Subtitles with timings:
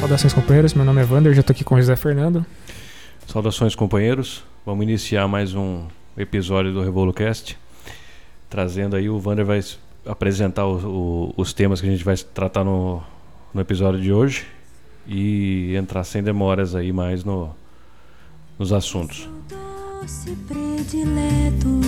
[0.00, 0.72] Saudações, companheiros.
[0.72, 2.44] Meu nome é Vander, já estou aqui com o José Fernando.
[3.26, 4.42] Saudações, companheiros.
[4.64, 5.84] Vamos iniciar mais um
[6.16, 7.58] episódio do RevoluCast.
[8.48, 9.60] Trazendo aí, o Vander vai
[10.06, 13.02] apresentar o, o, os temas que a gente vai tratar no,
[13.52, 14.46] no episódio de hoje
[15.06, 17.54] e entrar sem demoras aí mais no,
[18.58, 19.28] nos assuntos.
[20.00, 21.78] Doce predileto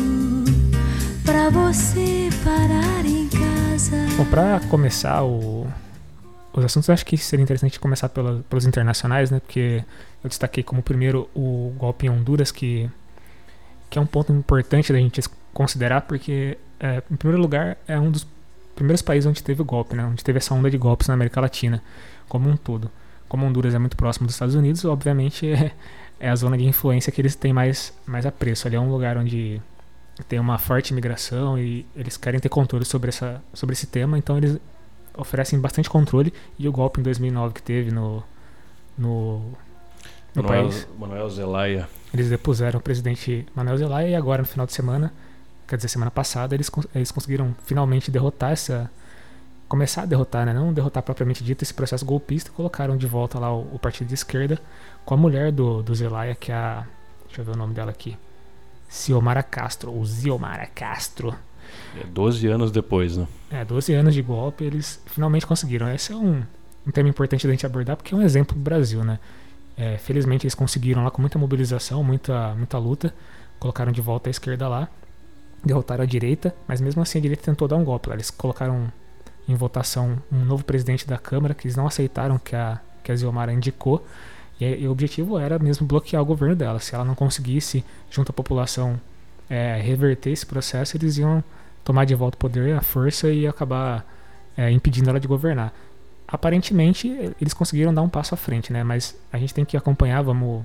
[1.24, 3.97] pra você parar em casa.
[4.19, 5.62] Bom, para começar o,
[6.52, 9.41] os assuntos, acho que seria interessante começar pela, pelos internacionais, né?
[9.41, 9.83] Porque
[10.23, 12.91] eu destaquei como primeiro o golpe em Honduras, que,
[13.88, 18.11] que é um ponto importante da gente considerar, porque, é, em primeiro lugar, é um
[18.11, 18.27] dos
[18.75, 20.05] primeiros países onde teve o golpe, né?
[20.05, 21.83] Onde teve essa onda de golpes na América Latina,
[22.28, 22.91] como um todo.
[23.28, 25.73] Como Honduras é muito próximo dos Estados Unidos, obviamente é,
[26.20, 28.66] é a zona de influência que eles têm mais, mais apreço.
[28.66, 29.61] Ali é um lugar onde
[30.28, 34.37] tem uma forte imigração e eles querem ter controle sobre, essa, sobre esse tema, então
[34.37, 34.59] eles
[35.16, 36.33] oferecem bastante controle.
[36.59, 38.23] E o golpe em 2009 que teve no,
[38.97, 39.41] no,
[40.34, 41.89] no Manuel, país, Manuel Zelaya.
[42.12, 45.12] eles depuseram o presidente Manuel Zelaya e agora no final de semana,
[45.67, 48.91] quer dizer, semana passada, eles, eles conseguiram finalmente derrotar essa.
[49.69, 50.53] Começar a derrotar, né?
[50.53, 54.12] Não derrotar propriamente dito esse processo golpista, colocaram de volta lá o, o partido de
[54.12, 54.58] esquerda
[55.03, 56.86] com a mulher do, do Zelaya, que é a.
[57.27, 58.19] Deixa eu ver o nome dela aqui.
[58.86, 61.34] Ciomara Castro, ou Ziomara Castro.
[62.01, 63.27] É 12 anos depois, né?
[63.51, 65.89] É, 12 anos de golpe, eles finalmente conseguiram.
[65.92, 66.42] Esse é um,
[66.87, 69.19] um tema importante da gente abordar, porque é um exemplo do Brasil, né?
[69.77, 73.14] É, felizmente eles conseguiram lá com muita mobilização, muita, muita luta,
[73.59, 74.89] colocaram de volta a esquerda lá,
[75.64, 78.14] derrotaram a direita, mas mesmo assim a direita tentou dar um golpe lá.
[78.14, 78.92] Eles colocaram
[79.48, 83.17] em votação um novo presidente da Câmara, que eles não aceitaram que a, que a
[83.17, 84.07] Ziomara indicou,
[84.61, 86.79] e, e o objetivo era mesmo bloquear o governo dela.
[86.79, 89.01] Se ela não conseguisse, junto à população,
[89.48, 91.42] é, reverter esse processo, eles iam
[91.84, 94.05] tomar de volta o poder, a força e acabar
[94.56, 95.72] é, impedindo ela de governar.
[96.27, 97.08] Aparentemente,
[97.41, 98.83] eles conseguiram dar um passo à frente, né?
[98.83, 100.64] Mas a gente tem que acompanhar, vamos,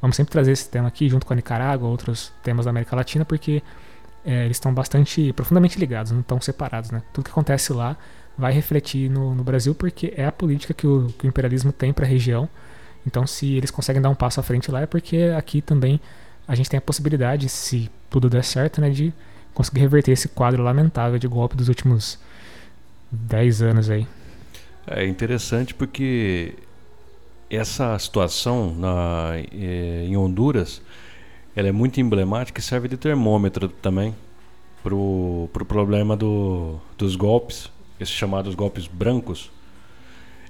[0.00, 3.24] vamos sempre trazer esse tema aqui junto com a Nicarágua, outros temas da América Latina,
[3.24, 3.62] porque
[4.24, 7.02] é, eles estão bastante, profundamente ligados, não estão separados, né?
[7.12, 7.96] Tudo que acontece lá
[8.36, 11.92] vai refletir no, no Brasil, porque é a política que o, que o imperialismo tem
[11.92, 12.48] para a região.
[13.06, 16.00] Então, se eles conseguem dar um passo à frente lá, é porque aqui também
[16.48, 19.12] a gente tem a possibilidade, se tudo der certo, né, de
[19.54, 22.18] conseguir reverter esse quadro lamentável de golpe dos últimos
[23.10, 24.06] 10 anos aí.
[24.86, 26.54] É interessante porque
[27.50, 30.82] essa situação na, eh, em Honduras
[31.56, 34.14] ela é muito emblemática e serve de termômetro também
[34.82, 39.50] para o pro problema do, dos golpes, esses chamados golpes brancos,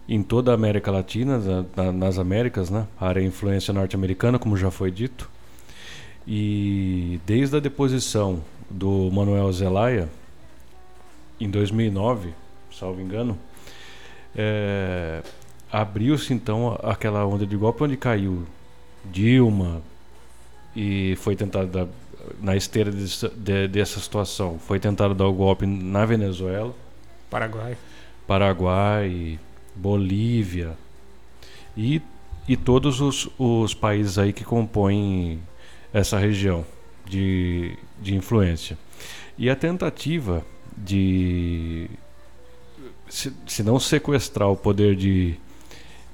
[0.08, 2.86] em toda a América Latina, na- na- nas Américas, né?
[3.00, 5.30] a área influência norte-americana, como já foi dito.
[6.26, 8.42] E desde a deposição
[8.74, 10.08] do Manuel Zelaya,
[11.40, 12.30] em 2009,
[12.72, 13.38] salvo engano,
[14.34, 15.22] é,
[15.70, 18.44] abriu-se então aquela onda de golpe onde caiu
[19.04, 19.80] Dilma
[20.74, 21.86] e foi tentado dar,
[22.40, 26.74] na esteira dessa- de- dessa situação foi tentado dar o golpe na Venezuela,
[27.30, 27.76] Paraguai.
[28.26, 29.38] Paraguai,
[29.76, 30.72] Bolívia
[31.76, 32.00] e,
[32.48, 35.40] e todos os, os países aí que compõem
[35.92, 36.64] essa região
[37.04, 38.78] de, de influência.
[39.36, 40.44] E a tentativa
[40.76, 41.88] de,
[43.08, 45.34] se, se não sequestrar o poder de,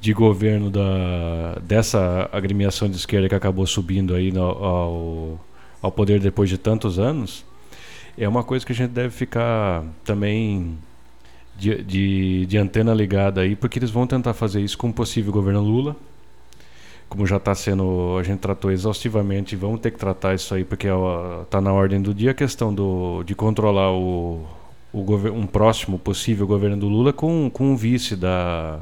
[0.01, 5.41] de governo da, dessa agremiação de esquerda que acabou subindo aí no- ao,
[5.83, 7.45] ao poder depois de tantos anos,
[8.19, 10.77] é uma coisa que a gente deve ficar também
[11.57, 15.33] de, de, de antena ligada aí, porque eles vão tentar fazer isso com o possível
[15.33, 15.97] governo Lula.
[17.11, 20.87] Como já está sendo, a gente tratou exaustivamente, vamos ter que tratar isso aí, porque
[21.43, 24.47] está na ordem do dia a questão do, de controlar o,
[24.93, 25.01] o
[25.33, 28.81] um próximo possível governo do Lula com, com um vice da,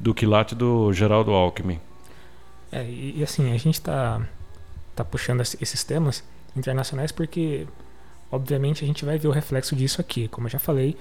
[0.00, 1.78] do quilate do Geraldo Alckmin.
[2.72, 4.22] É, e, e assim, a gente tá,
[4.94, 6.24] tá puxando esse- esses temas
[6.56, 7.66] internacionais porque,
[8.32, 10.28] obviamente, a gente vai ver o reflexo disso aqui.
[10.28, 10.96] Como eu já falei,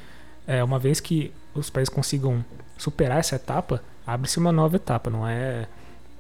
[0.45, 2.43] é, uma vez que os países consigam
[2.77, 5.09] superar essa etapa, abre-se uma nova etapa.
[5.09, 5.67] Não é,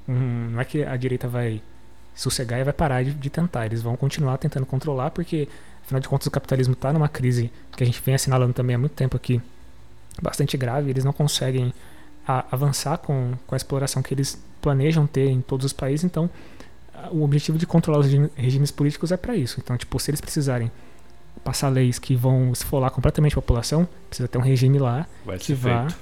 [0.07, 1.61] um- não é que a direita vai
[2.15, 3.65] sossegar e vai parar de, de tentar.
[3.65, 5.47] Eles vão continuar tentando controlar porque,
[5.83, 8.79] afinal de contas, o capitalismo está numa crise que a gente vem assinalando também há
[8.79, 9.41] muito tempo aqui,
[10.21, 10.89] bastante grave.
[10.89, 11.73] Eles não conseguem
[12.27, 16.29] a- avançar com, com a exploração que eles planejam ter em todos os países, então
[17.11, 19.59] o objetivo de controlar os regime- regimes políticos é para isso.
[19.59, 20.71] Então, tipo, se eles precisarem
[21.43, 25.53] passar leis que vão esfolar completamente a população, precisa ter um regime lá Vai que
[25.53, 25.97] vá, feito.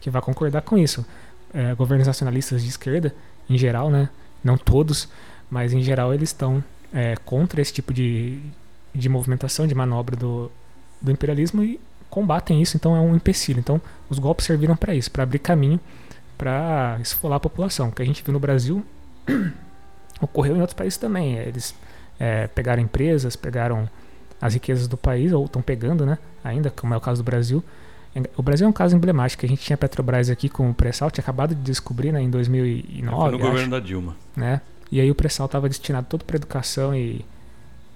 [0.00, 1.04] que vá concordar com isso.
[1.52, 3.12] É, governos nacionalistas de esquerda,
[3.50, 4.08] em geral, né?
[4.42, 5.08] Não todos,
[5.50, 6.64] mas em geral eles estão
[6.94, 8.40] é, contra esse tipo de,
[8.94, 10.50] de movimentação, de manobra do,
[11.02, 13.58] do imperialismo e combatem isso, então é um empecilho.
[13.58, 15.78] Então os golpes serviram para isso, para abrir caminho
[16.40, 17.88] para esfolar a população.
[17.88, 18.82] O que a gente viu no Brasil
[20.22, 21.36] ocorreu em outros países também.
[21.36, 21.74] Eles
[22.18, 23.86] é, pegaram empresas, pegaram
[24.40, 26.16] as riquezas do país, ou estão pegando, né?
[26.42, 27.62] Ainda, como é o caso do Brasil.
[28.36, 29.44] O Brasil é um caso emblemático.
[29.46, 32.28] A gente tinha a Petrobras aqui com o pré-sal, tinha acabado de descobrir né, em
[32.28, 33.00] 2009.
[33.00, 34.16] Foi no acho, governo da Dilma.
[34.36, 34.60] Né?
[34.90, 37.24] E aí o pré-sal estava destinado todo para educação e.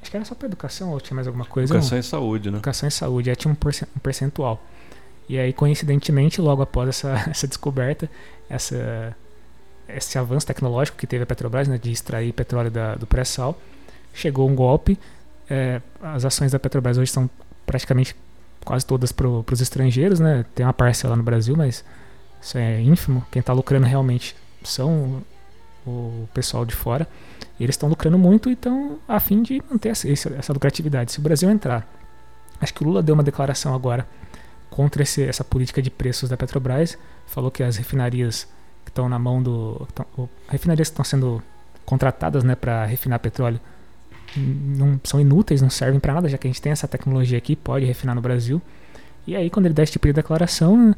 [0.00, 1.72] Acho que era só para educação ou tinha mais alguma coisa?
[1.72, 2.00] Educação não.
[2.00, 2.58] e saúde, né?
[2.58, 3.30] Educação e saúde.
[3.30, 3.56] Aí tinha um
[4.00, 4.62] percentual.
[5.28, 8.08] E aí, coincidentemente, logo após essa, essa descoberta,
[8.48, 9.16] essa,
[9.88, 13.58] esse avanço tecnológico que teve a Petrobras né, de extrair petróleo da, do pré-sal,
[14.12, 14.98] chegou um golpe.
[15.48, 17.28] É, as ações da Petrobras hoje são
[17.66, 18.14] praticamente
[18.64, 20.44] quase todas para os estrangeiros, né?
[20.54, 21.84] Tem uma parcela no Brasil, mas
[22.40, 23.24] isso é ínfimo.
[23.30, 25.22] Quem está lucrando realmente são
[25.86, 27.06] o pessoal de fora.
[27.58, 31.12] E eles estão lucrando muito e estão a fim de manter essa, essa lucratividade.
[31.12, 31.86] Se o Brasil entrar,
[32.60, 34.06] acho que o Lula deu uma declaração agora
[34.70, 38.48] contra esse, essa política de preços da Petrobras, falou que as refinarias
[38.84, 39.86] que estão na mão do.
[39.94, 41.42] Tão, refinarias que estão sendo
[41.84, 43.60] contratadas né, para refinar petróleo
[44.36, 47.54] não são inúteis, não servem para nada, já que a gente tem essa tecnologia aqui,
[47.54, 48.60] pode refinar no Brasil.
[49.26, 50.94] E aí, quando ele dá esse tipo de declaração,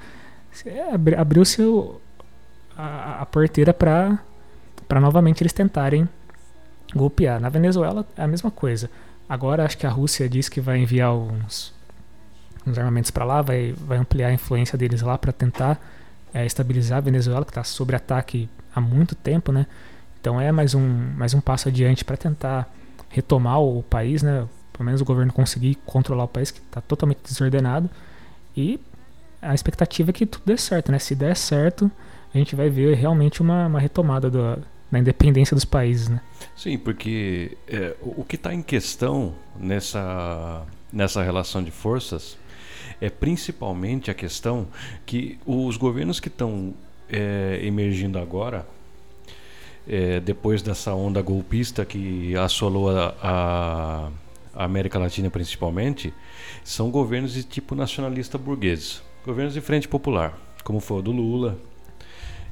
[1.17, 1.63] abriu-se
[2.77, 4.21] a, a porteira para
[5.01, 6.09] novamente eles tentarem
[6.95, 7.41] golpear.
[7.41, 8.91] Na Venezuela é a mesma coisa.
[9.29, 11.75] Agora acho que a Rússia diz que vai enviar uns,
[12.67, 15.81] uns armamentos para lá, vai, vai ampliar a influência deles lá para tentar
[16.33, 19.67] é, estabilizar a Venezuela, que está sob ataque há muito tempo, né?
[20.21, 22.69] Então é mais um, mais um passo adiante para tentar
[23.09, 24.47] retomar o país, né?
[24.73, 27.89] Pelo menos o governo conseguir controlar o país que está totalmente desordenado.
[28.57, 28.79] E
[29.41, 30.99] a expectativa é que tudo dê certo, né?
[30.99, 31.91] Se der certo,
[32.35, 34.59] a gente vai ver realmente uma, uma retomada do,
[34.91, 36.21] da independência dos países, né?
[36.57, 42.37] Sim, porque é, o que está em questão nessa, nessa relação de forças
[43.01, 44.67] é principalmente a questão
[45.05, 46.75] que os governos que estão
[47.09, 48.67] é, emergindo agora
[49.89, 56.13] é, depois dessa onda golpista que assolou a, a, América Latina principalmente,
[56.65, 61.59] são governos de tipo nacionalista burguês, governos de frente popular, como foi o do Lula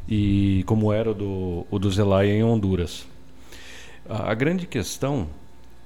[0.09, 3.07] e como era o do, o do Zelaya em Honduras.
[4.09, 5.27] A, a grande questão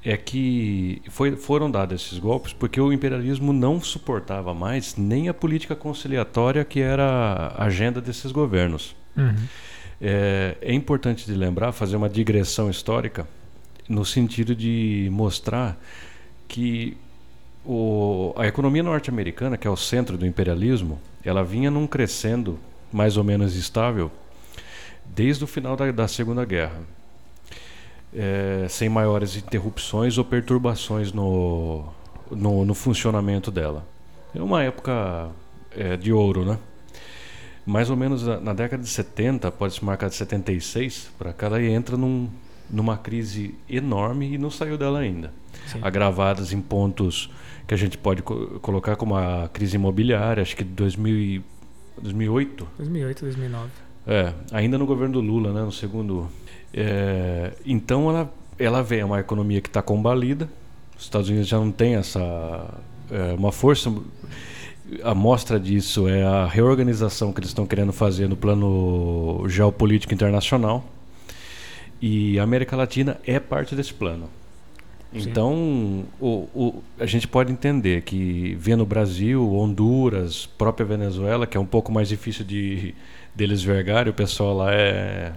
[0.04, 5.34] é que foi, foram dados esses golpes porque o imperialismo não suportava mais nem a
[5.34, 7.04] política conciliatória que era
[7.56, 8.94] a agenda desses governos.
[9.16, 9.34] Uhum.
[10.00, 13.26] É, é importante de lembrar, fazer uma digressão histórica,
[13.88, 15.76] no sentido de mostrar
[16.46, 16.96] que
[17.64, 22.58] o, a economia norte-americana, que é o centro do imperialismo, ela vinha num crescendo
[22.92, 24.10] mais ou menos estável
[25.04, 26.80] desde o final da, da Segunda Guerra,
[28.14, 31.84] é, sem maiores interrupções ou perturbações no,
[32.30, 33.86] no, no funcionamento dela.
[34.34, 35.30] É uma época
[35.76, 36.58] é, de ouro, né?
[37.68, 41.62] Mais ou menos na década de 70, pode se marcar de 76 para cá, ela
[41.62, 42.28] entra num,
[42.70, 45.30] numa crise enorme e não saiu dela ainda.
[45.66, 45.78] Sim.
[45.82, 47.30] Agravadas em pontos
[47.66, 51.42] que a gente pode co colocar como a crise imobiliária, acho que de 2000
[52.00, 52.68] 2008.
[52.78, 53.68] 2008, 2009.
[54.06, 56.28] É, ainda no governo do Lula, né, no segundo.
[56.72, 60.48] É, então ela, ela vem, é uma economia que está combalida,
[60.96, 62.20] os Estados Unidos já não tem essa
[63.10, 63.92] é, uma força
[65.02, 70.84] a mostra disso é a reorganização que eles estão querendo fazer no plano geopolítico internacional.
[72.00, 74.28] E a América Latina é parte desse plano.
[75.12, 75.30] Sim.
[75.30, 81.56] Então, o, o, a gente pode entender que vendo o Brasil, Honduras, própria Venezuela, que
[81.56, 82.94] é um pouco mais difícil de
[83.34, 85.32] deles vergar, o pessoal lá é,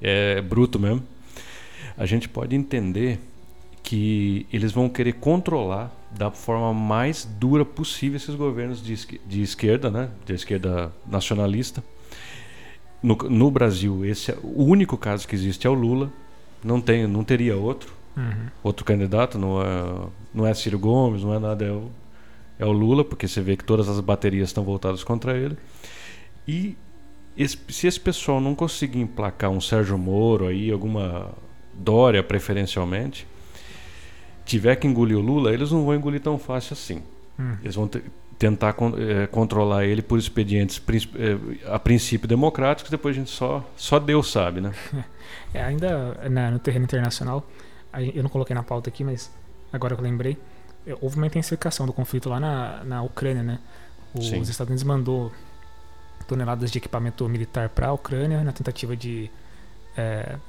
[0.00, 1.02] é bruto mesmo.
[1.96, 3.18] A gente pode entender
[3.88, 8.94] que eles vão querer controlar da forma mais dura possível esses governos de,
[9.26, 11.82] de esquerda, né, de esquerda nacionalista.
[13.02, 16.12] No, no, Brasil, esse é, o único caso que existe é o Lula.
[16.62, 18.48] Não tem, não teria outro, uhum.
[18.62, 19.38] outro candidato.
[19.38, 21.64] Não é, não é Ciro Gomes, não é nada.
[21.64, 21.90] É o,
[22.58, 25.56] é o Lula, porque você vê que todas as baterias estão voltadas contra ele.
[26.46, 26.76] E
[27.34, 31.30] esse, se esse pessoal não conseguir emplacar um Sérgio Moro aí, alguma
[31.72, 33.26] Dória preferencialmente,
[34.48, 37.02] tiver que engolir o Lula, eles não vão engolir tão fácil assim.
[37.38, 37.56] Hum.
[37.62, 37.88] Eles vão
[38.38, 40.80] tentar é, controlar ele por expedientes
[41.16, 44.72] é, a princípio democráticos, depois a gente só, só Deus sabe, né?
[45.52, 47.46] É, ainda na, no terreno internacional,
[48.14, 49.30] eu não coloquei na pauta aqui, mas
[49.72, 50.36] agora que eu lembrei,
[50.86, 53.58] é, houve uma intensificação do conflito lá na, na Ucrânia, né?
[54.14, 54.40] Os Sim.
[54.40, 55.32] Estados Unidos mandou
[56.26, 59.30] toneladas de equipamento militar para a Ucrânia na tentativa de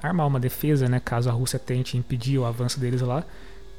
[0.03, 0.99] armar uma defesa, né?
[0.99, 3.23] Caso a Rússia tente impedir o avanço deles lá.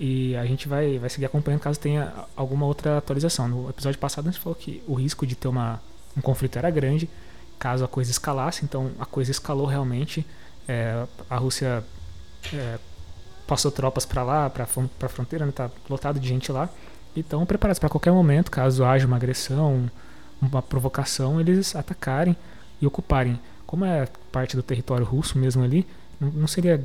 [0.00, 3.46] E a gente vai, vai seguir acompanhando caso tenha alguma outra atualização.
[3.46, 5.78] No episódio passado a gente falou que o risco de ter uma,
[6.16, 7.06] um conflito era grande
[7.58, 8.64] caso a coisa escalasse.
[8.64, 10.26] Então a coisa escalou realmente.
[10.66, 11.84] É, a Rússia
[12.54, 12.78] é,
[13.46, 16.70] passou tropas para lá, para a fronteira, né, tá lotado de gente lá.
[17.14, 19.90] E estão preparados para qualquer momento, caso haja uma agressão,
[20.40, 22.34] uma provocação, eles atacarem
[22.80, 23.38] e ocuparem.
[23.66, 25.86] Como é parte do território russo mesmo ali,
[26.18, 26.82] não seria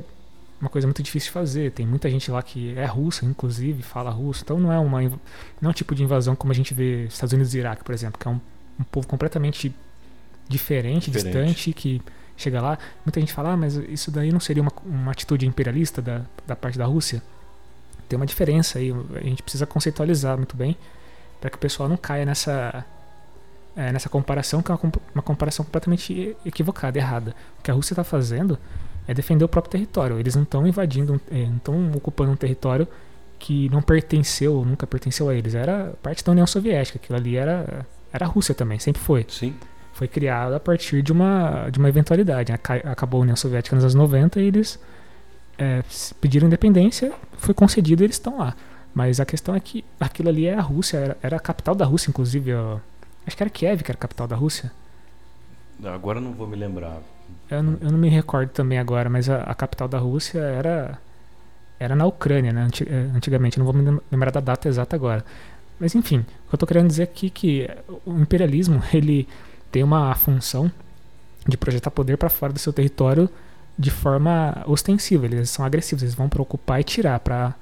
[0.60, 1.72] uma coisa muito difícil de fazer.
[1.72, 4.42] Tem muita gente lá que é russa, inclusive, fala russo.
[4.42, 5.18] Então não é uma não
[5.62, 8.18] é um tipo de invasão como a gente vê Estados Unidos e Iraque, por exemplo,
[8.18, 8.40] que é um,
[8.80, 9.74] um povo completamente
[10.48, 12.02] diferente, diferente, distante, que
[12.36, 12.78] chega lá.
[13.04, 16.56] Muita gente fala, ah, mas isso daí não seria uma, uma atitude imperialista da, da
[16.56, 17.22] parte da Rússia?
[18.08, 18.92] Tem uma diferença aí.
[19.14, 20.76] A gente precisa conceitualizar muito bem
[21.40, 22.84] para que o pessoal não caia nessa
[23.76, 27.34] é, nessa comparação que é uma, uma comparação completamente equivocada, errada.
[27.58, 28.58] O que a Rússia está fazendo
[29.06, 30.18] é defender o próprio território.
[30.18, 32.86] Eles não estão invadindo, é, não estão ocupando um território
[33.38, 35.54] que não pertenceu, nunca pertenceu a eles.
[35.54, 36.98] Era parte da União Soviética.
[36.98, 39.24] Aquilo ali era, era a Rússia também, sempre foi.
[39.28, 39.54] Sim.
[39.92, 42.52] Foi criado a partir de uma, de uma eventualidade.
[42.52, 44.78] Acabou a União Soviética nos anos 90 e eles
[45.58, 45.82] é,
[46.20, 48.54] pediram independência, foi concedido e eles estão lá.
[48.94, 51.84] Mas a questão é que aquilo ali é a Rússia, era, era a capital da
[51.84, 52.54] Rússia, inclusive.
[52.54, 52.78] Ó,
[53.26, 54.72] acho que era Kiev que era a capital da Rússia.
[55.84, 57.02] Agora não vou me lembrar.
[57.50, 60.98] Eu não, eu não me recordo também agora, mas a, a, capital da Rússia era
[61.78, 62.68] era na Ucrânia, né?
[62.86, 65.24] É, antigamente, não vou me lembrar da data exata agora.
[65.78, 67.70] Mas enfim, o que eu estou querendo dizer aqui é que
[68.04, 69.28] o imperialismo ele
[69.70, 70.70] tem uma função
[71.46, 73.28] de projetar poder para fora do seu território
[73.78, 75.26] de forma ostensiva.
[75.26, 77.54] Eles são agressivos, eles vão para ocupar e tirar, para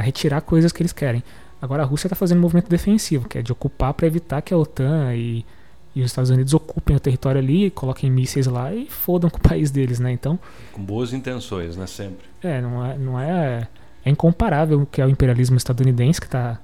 [0.00, 1.22] retirar coisas que eles querem.
[1.62, 4.52] Agora a Rússia está fazendo um movimento defensivo, que é de ocupar para evitar que
[4.52, 5.46] a OTAN e
[5.94, 9.40] e os Estados Unidos ocupem o território ali, coloquem mísseis lá e fodam com o
[9.48, 10.10] país deles, né?
[10.10, 10.38] Então.
[10.72, 11.86] Com boas intenções, né?
[11.86, 12.26] Sempre.
[12.42, 12.98] É, não é.
[12.98, 13.68] Não é,
[14.04, 16.58] é incomparável o que é o imperialismo estadunidense que está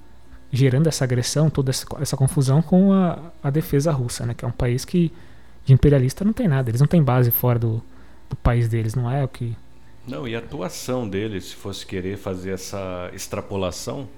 [0.53, 4.35] gerando essa agressão, toda essa, essa confusão com a, a, defesa russa, né?
[4.35, 5.13] Que é um país que
[5.65, 7.83] de imperialista não tem nada, eles não têm base fora do,
[8.29, 9.57] do país deles, não é o que.
[10.09, 14.09] Não, e a atuação deles, se fosse querer fazer essa extrapolação,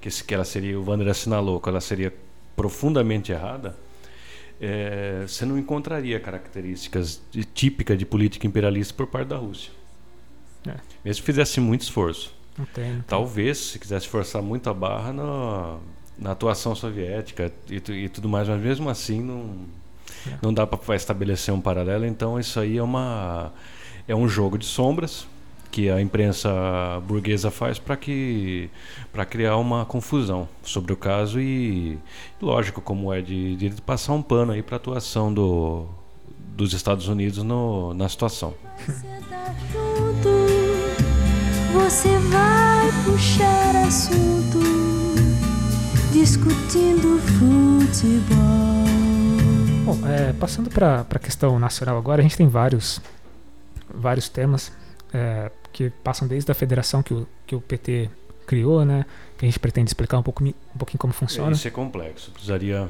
[0.00, 2.12] que, que ela seria, o Wander assinalou, que ela seria
[2.56, 3.76] profundamente errada,
[4.60, 9.70] é, você não encontraria características de, típicas de política imperialista por parte da Rússia.
[10.66, 10.74] É.
[11.04, 12.34] Mesmo que fizesse muito esforço.
[12.58, 13.04] Não tem, não tem.
[13.06, 15.80] Talvez, se quisesse forçar muito a barra no,
[16.18, 19.66] na atuação soviética e, e, tudo mais, mas mesmo assim não,
[20.26, 20.38] é.
[20.42, 22.06] não dá para estabelecer um paralelo.
[22.06, 23.52] Então isso aí é, uma,
[24.08, 25.26] é um jogo de sombras
[25.70, 26.50] que a imprensa
[27.06, 28.70] burguesa faz para que
[29.12, 31.98] para criar uma confusão sobre o caso e
[32.40, 35.86] lógico como é de, de passar um pano aí para a atuação do,
[36.56, 38.54] dos Estados Unidos no, na situação.
[41.72, 44.58] Você vai puxar assunto
[46.12, 48.36] discutindo futebol.
[49.84, 53.00] Bom, é, passando para a questão nacional agora, a gente tem vários
[53.92, 54.72] vários temas
[55.12, 58.10] é, que passam desde a federação que o, que o PT
[58.46, 59.04] criou, né?
[59.36, 61.52] Que a gente pretende explicar um, pouco, um pouquinho como funciona.
[61.52, 62.88] Isso é complexo, precisaria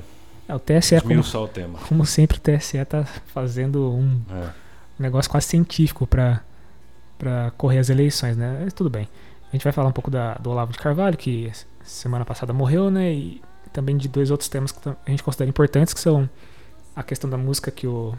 [0.49, 1.79] é, o TSE, como, o tema.
[1.81, 4.51] como sempre, o TSE está fazendo um, é.
[4.99, 6.41] negócio quase científico para
[7.57, 8.61] correr as eleições, né?
[8.63, 9.09] Mas tudo bem.
[9.49, 11.51] A gente vai falar um pouco da, do Olavo de Carvalho, que
[11.83, 13.13] semana passada morreu, né?
[13.13, 13.43] E
[13.73, 16.29] também de dois outros temas que a gente considera importantes, que são
[16.95, 18.15] a questão da música que o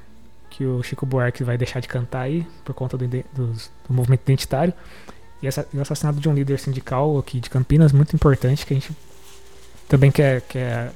[0.57, 4.21] que o Chico Buarque vai deixar de cantar aí por conta do, do, do movimento
[4.23, 4.73] identitário
[5.39, 8.73] e, essa, e, o assassinato de um líder sindical aqui de Campinas muito importante que
[8.73, 8.91] a gente
[9.87, 10.91] também quer, quer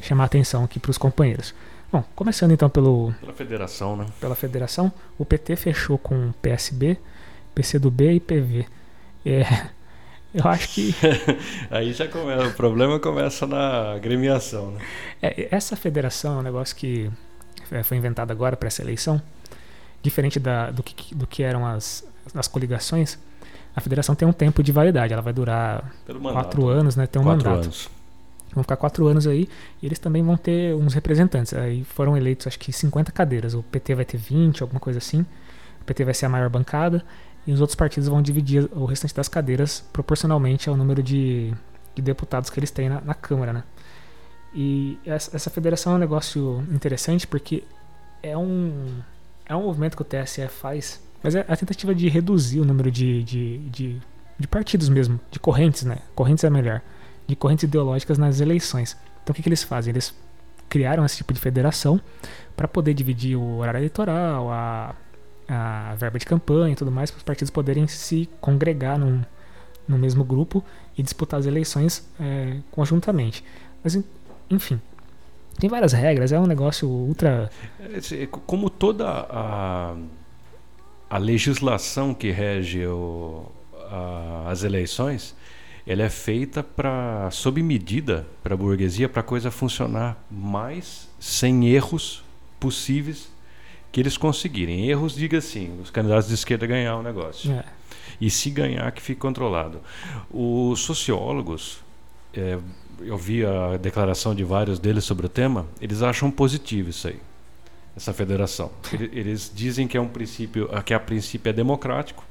[0.00, 1.54] chamar atenção aqui para os companheiros.
[1.92, 4.06] Bom, começando então pelo pela federação, né?
[4.18, 6.96] Pela federação, o PT fechou com PSB,
[7.54, 8.66] PCdoB e PV.
[9.26, 9.42] É,
[10.32, 10.94] eu acho que
[11.70, 14.80] aí já começa, o problema começa na agremiação, né?
[15.20, 17.10] É, essa federação é um negócio que
[17.82, 19.20] foi inventada agora para essa eleição,
[20.02, 23.18] diferente da, do, que, do que eram as, as coligações,
[23.74, 25.92] a federação tem um tempo de validade, ela vai durar
[26.32, 27.06] quatro anos, né?
[27.06, 27.64] Tem um quatro mandato.
[27.64, 27.90] Anos.
[28.54, 29.48] Vão ficar quatro anos aí
[29.82, 31.52] e eles também vão ter uns representantes.
[31.54, 33.52] Aí foram eleitos acho que 50 cadeiras.
[33.52, 35.22] O PT vai ter 20, alguma coisa assim.
[35.80, 37.04] O PT vai ser a maior bancada
[37.44, 41.52] e os outros partidos vão dividir o restante das cadeiras proporcionalmente ao número de,
[41.96, 43.64] de deputados que eles têm na, na Câmara, né?
[44.54, 47.64] E essa, federação é um negócio interessante porque
[48.22, 49.00] é um,
[49.44, 52.88] é um movimento que o TSE faz, mas é a tentativa de reduzir o número
[52.90, 54.00] de, de, de,
[54.38, 55.98] de partidos mesmo, de correntes, né?
[56.14, 56.80] Correntes é melhor,
[57.26, 58.96] de correntes ideológicas nas eleições.
[59.22, 59.90] Então o que, que eles fazem?
[59.90, 60.14] Eles
[60.68, 62.00] criaram esse tipo de federação
[62.56, 64.94] para poder dividir o horário eleitoral, a,
[65.48, 69.22] a verba de campanha e tudo mais, para os partidos poderem se congregar num,
[69.88, 70.64] no mesmo grupo
[70.96, 73.44] e disputar as eleições é, conjuntamente.
[73.82, 73.98] Mas
[74.50, 74.80] enfim,
[75.58, 77.48] Tem várias regras, é um negócio ultra.
[78.46, 79.94] Como toda a,
[81.08, 83.46] a legislação que rege o-
[83.90, 85.34] a- as eleições,
[85.86, 91.68] ela é feita para sob medida para a burguesia, para a coisa funcionar mais sem
[91.68, 92.24] erros
[92.58, 93.30] possíveis
[93.92, 94.88] que eles conseguirem.
[94.88, 97.52] Erros, diga assim, os candidatos de esquerda ganhar o negócio.
[97.52, 97.64] É,
[98.20, 99.80] E se ganhar, que fique controlado.
[100.32, 101.78] Os sociólogos,
[102.32, 102.58] é,
[103.00, 107.16] eu vi a declaração de vários deles sobre o tema, eles acham positivo isso aí,
[107.96, 108.70] essa federação.
[108.92, 112.24] Ele- Eles dizem que é um princípio, que a princípio é democrático,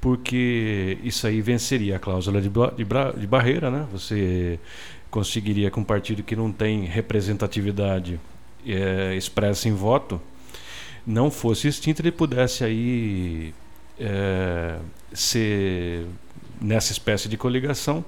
[0.00, 2.84] porque isso aí venceria a cláusula de, de
[3.20, 3.86] de barreira, né?
[3.92, 4.58] Você
[5.10, 8.18] conseguiria que um partido que não tem representatividade
[8.66, 10.20] é, expressa em voto
[11.06, 13.52] não fosse extinto, ele pudesse aí
[13.98, 14.78] é,
[15.12, 16.06] ser
[16.60, 18.04] nessa espécie de coligação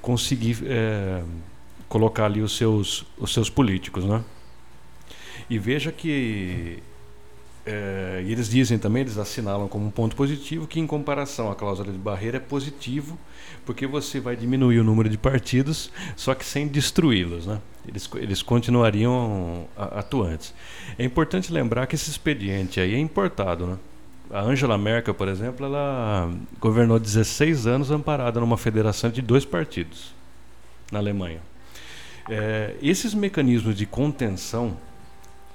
[0.00, 1.22] conseguir é,
[1.88, 4.22] colocar ali os seus os seus políticos, né?
[5.50, 6.82] E veja que
[7.68, 11.92] é, eles dizem também, eles assinalam como um ponto positivo que em comparação à cláusula
[11.92, 13.18] de barreira é positivo,
[13.66, 17.60] porque você vai diminuir o número de partidos, só que sem destruí-los, né?
[17.86, 20.54] Eles, eles continuariam atuantes.
[20.98, 23.78] É importante lembrar que esse expediente aí é importado, né?
[24.30, 26.30] A Angela Merkel, por exemplo, ela
[26.60, 30.12] governou 16 anos amparada numa federação de dois partidos
[30.92, 31.40] na Alemanha.
[32.28, 34.76] É, esses mecanismos de contenção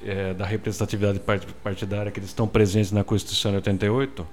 [0.04, 4.26] é, da representatividade part- partidária que estão presentes na Constituição de 88,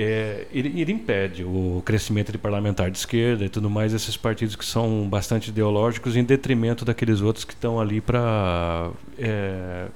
[0.00, 4.54] é, ele, ele impede o crescimento de parlamentar de esquerda e tudo mais, esses partidos
[4.54, 8.92] que são bastante ideológicos, em detrimento daqueles outros que estão ali para.
[9.18, 9.88] É,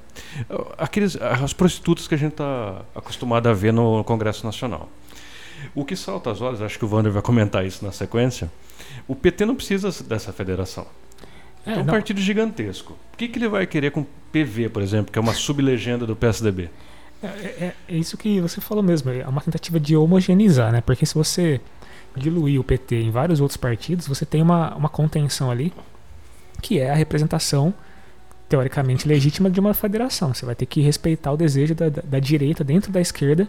[0.76, 4.90] aqueles, as prostitutas que a gente está acostumado a ver no Congresso Nacional.
[5.72, 8.50] O que salta aos olhos, acho que o Wander vai comentar isso na sequência,
[9.06, 10.84] o PT não precisa dessa federação.
[11.64, 12.94] É, É um não, partido gigantesco.
[13.12, 16.16] O que, que ele vai querer com PV, por exemplo, que é uma sublegenda do
[16.16, 16.70] PSDB?
[17.22, 19.10] É, é- é isso que você falou mesmo.
[19.10, 20.80] É uma tentativa de homogeneizar, né?
[20.80, 21.60] Porque se você
[22.16, 25.72] diluir o PT em vários outros partidos, você tem uma, uma contenção ali,
[26.60, 27.72] que é a representação
[28.48, 30.34] teoricamente legítima de uma federação.
[30.34, 33.48] Você vai ter que respeitar o desejo da, da, da direita dentro da esquerda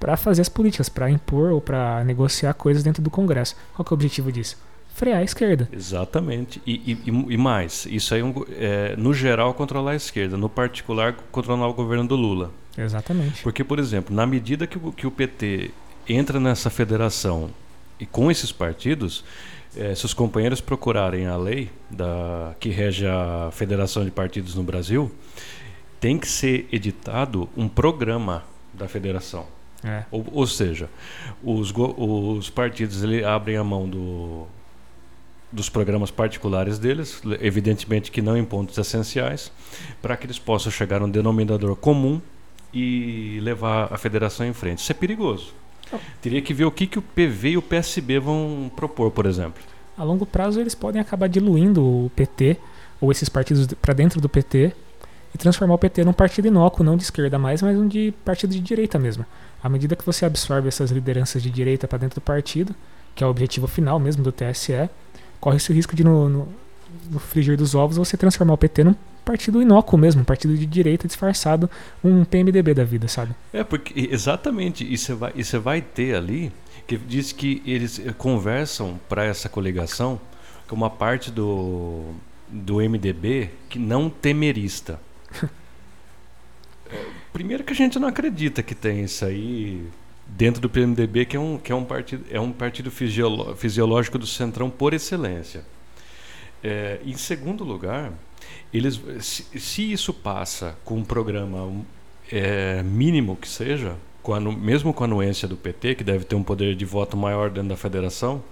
[0.00, 3.54] para fazer as políticas, para impor ou para negociar coisas dentro do Congresso.
[3.74, 4.56] Qual que é o objetivo disso?
[4.94, 5.68] Frear a esquerda.
[5.72, 6.62] Exatamente.
[6.66, 11.14] E, e- e- mais, isso aí, é é, no geral, controlar a esquerda, no particular,
[11.32, 12.50] controlar o governo do Lula.
[12.76, 13.42] Exatamente.
[13.42, 15.70] Porque, por exemplo, na medida que o, que o PT
[16.08, 17.50] entra nessa federação
[18.00, 19.24] e com esses partidos,
[19.76, 24.62] eh, se os companheiros procurarem a lei da, que rege a Federação de Partidos no
[24.62, 25.10] Brasil,
[26.00, 29.46] tem que ser editado um programa da federação.
[29.82, 30.04] É.
[30.10, 30.88] Ou, ou seja,
[31.42, 34.46] os, os partidos ele abrem a mão do,
[35.52, 39.52] dos programas particulares deles, le- evidentemente que não em pontos essenciais,
[40.02, 42.20] para que eles possam chegar a um denominador comum
[42.74, 44.78] e levar a federação em frente.
[44.78, 45.52] Isso é perigoso.
[45.92, 45.98] Oh.
[46.20, 49.62] Teria que ver o que, que o PV e o PSB vão propor, por exemplo.
[49.96, 52.56] A longo prazo eles podem acabar diluindo o PT
[53.00, 54.72] ou esses partidos para dentro do PT
[55.32, 58.52] e transformar o PT num partido inócuo, não de esquerda mais, mas um de partido
[58.52, 59.24] de direita mesmo.
[59.62, 62.74] À medida que você absorve essas lideranças de direita para dentro do partido,
[63.14, 64.88] que é o objetivo final mesmo do TSE,
[65.40, 66.48] corre-se o risco de no, no,
[67.10, 71.06] no frigir dos ovos você transformar o PT num partido inócuo mesmo, partido de direita
[71.06, 71.70] disfarçado,
[72.02, 73.34] um PMDB da vida, sabe?
[73.52, 76.52] É, porque exatamente, e você vai, e você vai ter ali,
[76.86, 80.20] que diz que eles eh, conversam para essa coligação
[80.68, 82.12] com uma parte do,
[82.48, 85.00] do MDB que não temerista.
[86.86, 89.88] É, Primeiro que a gente não acredita que tem isso aí
[90.26, 94.26] dentro do PMDB, que é um, que é um partido, é um partido fisiológico do
[94.26, 95.64] Centrão por excelência.
[96.62, 98.12] É, em segundo lugar,
[98.72, 101.70] eles, se, se isso passa com um programa
[102.30, 106.34] é, mínimo que seja, com a mesmo com a anuência do PT, que deve ter
[106.34, 108.42] um poder de voto maior dentro da federação,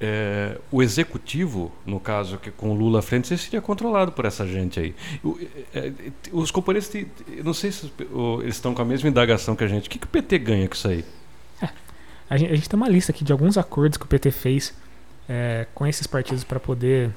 [0.00, 4.78] é, o executivo, no caso que com Lula à frente, seria controlado por essa gente
[4.78, 4.94] aí.
[5.24, 5.36] O-
[5.74, 5.92] é, é,
[6.32, 6.52] os
[6.88, 7.06] te-
[7.36, 7.90] eu não sei se
[8.40, 9.88] eles estão com a mesma indagação que a gente.
[9.88, 11.04] O que, que o PT ganha com isso aí?
[12.30, 14.72] A gente, a gente tem uma lista aqui de alguns acordos que o PT fez
[15.28, 17.10] é, com esses partidos para poder.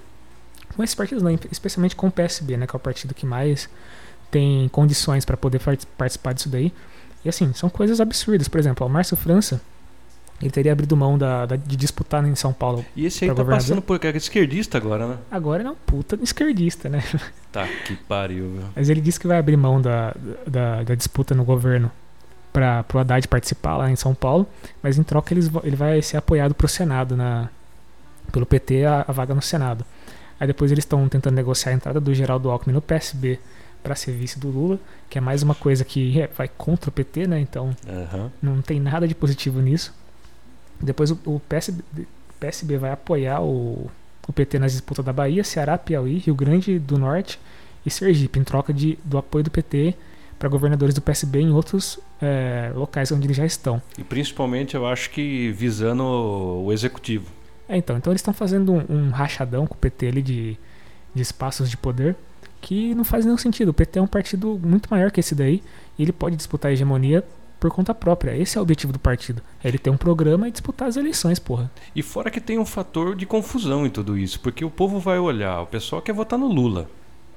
[0.76, 3.70] Com esses partidos, não, especialmente com o PSB, né, que é o partido que mais
[4.30, 6.74] tem condições para poder part- participar disso daí.
[7.24, 8.48] E assim, são coisas absurdas.
[8.48, 9.62] Por exemplo, o Márcio França,
[10.42, 12.84] ele teria abrido mão da, da- de disputar em São Paulo.
[12.96, 13.62] E esse aí tá governador?
[13.68, 15.18] passando por é esquerdista agora, né?
[15.30, 17.04] Agora ele é um puta esquerdista, né?
[17.52, 18.64] Tá que pariu, viu?
[18.74, 20.16] Mas ele disse que vai abrir mão da,
[20.48, 21.92] da, da disputa no governo
[22.54, 24.48] para o Haddad participar lá em São Paulo,
[24.82, 27.50] mas em troca eles, ele vai ser apoiado pro Senado, na,
[28.32, 29.86] pelo PT, a, a vaga no Senado.
[30.42, 33.40] Aí depois eles estão tentando negociar a entrada do Geraldo Alckmin no PSB
[33.84, 36.92] para ser vice do Lula, que é mais uma coisa que é, vai contra o
[36.92, 37.40] PT, né?
[37.40, 38.32] Então Aham.
[38.42, 39.94] não tem nada de positivo nisso.
[40.82, 41.84] Depois o, o PSB,
[42.40, 43.88] PSB vai apoiar o,
[44.28, 47.40] o PT nas disputas da Bahia, Ceará, Piauí, Rio Grande do Norte
[47.86, 49.94] e Sergipe, em troca de, do apoio do PT
[50.40, 53.80] para governadores do PSB em outros é, locais onde eles já estão.
[53.96, 57.41] E principalmente eu acho que visando o executivo.
[57.68, 60.58] É, então, então eles estão fazendo um, um rachadão com o PT ali de,
[61.14, 62.16] de espaços de poder
[62.62, 63.70] que não faz nenhum sentido.
[63.70, 65.64] O PT é um partido muito maior que esse daí
[65.98, 67.26] e ele pode disputar a hegemonia
[67.60, 68.36] por conta própria.
[68.36, 69.42] Esse é o objetivo do partido.
[69.64, 71.72] É ele ter um programa e disputar as eleições, porra.
[71.96, 75.20] E fora que tem um fator de confusão em tudo isso, porque o povo vai
[75.20, 76.90] olhar, o pessoal quer votar no Lula,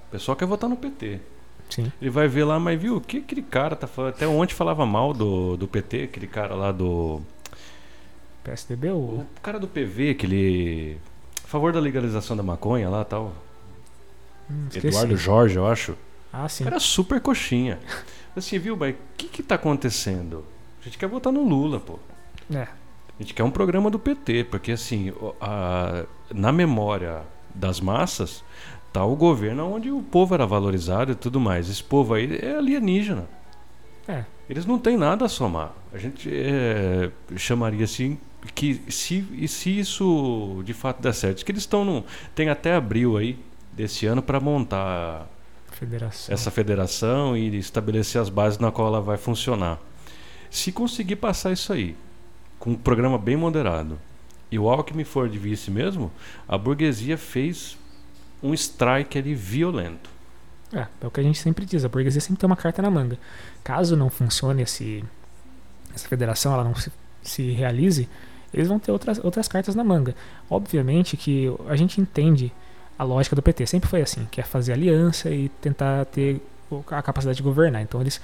[0.09, 1.21] o pessoal quer votar no PT.
[1.69, 1.93] Sim.
[2.01, 4.15] Ele vai ver lá, mas viu, o que aquele cara tá falando?
[4.15, 7.21] Até ontem falava mal do, do PT, aquele cara lá do.
[8.45, 9.01] PSDB ou.
[9.21, 10.99] O cara do PV, aquele.
[11.45, 13.33] A favor da legalização da maconha lá tal.
[14.51, 14.67] Hum.
[14.75, 15.97] Eduardo Jorge, eu acho.
[16.33, 16.67] Ah, sim.
[16.67, 17.79] Era super coxinha.
[18.37, 20.45] Assim, viu, mas o que que tá acontecendo?
[20.81, 21.99] A gente quer votar no Lula, pô.
[22.53, 22.63] É.
[22.63, 26.05] A gente quer um programa do PT, porque assim, o- a-
[26.35, 27.23] na memória
[27.55, 28.43] das massas,
[28.93, 31.71] tá o governo onde o povo era valorizado e tudo mais.
[31.71, 33.29] Esse povo aí é alienígena.
[34.09, 34.25] É.
[34.51, 35.73] Eles não têm nada a somar.
[35.93, 38.19] A gente é, chamaria assim
[38.53, 42.03] que se, e se isso de fato der certo, que eles estão num,
[42.35, 43.39] tem até abril aí
[43.73, 45.29] desse ano para montar
[45.71, 46.33] Federação.
[46.33, 49.79] essa federação e estabelecer as bases na qual ela vai funcionar.
[50.51, 51.97] Se conseguir passar isso aí,
[52.59, 53.99] com um programa bem moderado,
[54.51, 56.13] e o Alckmin for de vice mesmo,
[56.47, 57.77] a burguesia fez
[58.43, 60.09] um strike ali violento.
[60.73, 62.91] É, é o que a gente sempre diz, a burguesia sempre tem uma carta na
[62.91, 63.19] manga.
[63.65, 65.05] Caso não funcione esse,
[65.93, 68.09] essa federação, ela não se, se realize,
[68.55, 70.15] eles vão ter outras, outras cartas na manga.
[70.49, 72.53] Obviamente que a gente entende
[72.99, 76.41] a lógica do PT, sempre foi assim, que é fazer aliança e tentar ter
[76.91, 77.83] a capacidade de governar.
[77.83, 78.21] Então eles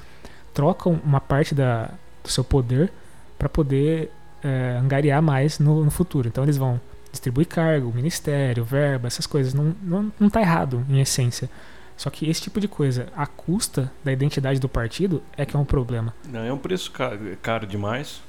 [0.54, 1.90] trocam uma parte da,
[2.22, 2.90] do seu poder
[3.38, 4.10] para poder
[4.42, 6.28] é, angariar mais no, no futuro.
[6.28, 9.52] Então eles vão distribuir cargo, ministério, verba, essas coisas.
[9.54, 11.50] Não, não, não tá errado em essência.
[11.96, 15.58] Só que esse tipo de coisa, à custa da identidade do partido, é que é
[15.58, 16.14] um problema.
[16.26, 17.12] Não, é um preço ca-
[17.42, 18.22] caro demais.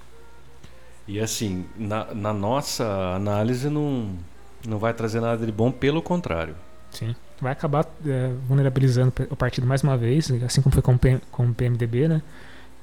[1.12, 4.18] E assim, na, na nossa análise não,
[4.66, 6.56] não vai trazer nada de bom, pelo contrário.
[6.90, 7.16] Sim.
[7.42, 10.98] Vai acabar é, vulnerabilizando o partido mais uma vez, assim como foi com
[11.32, 12.22] com o PMDB, né?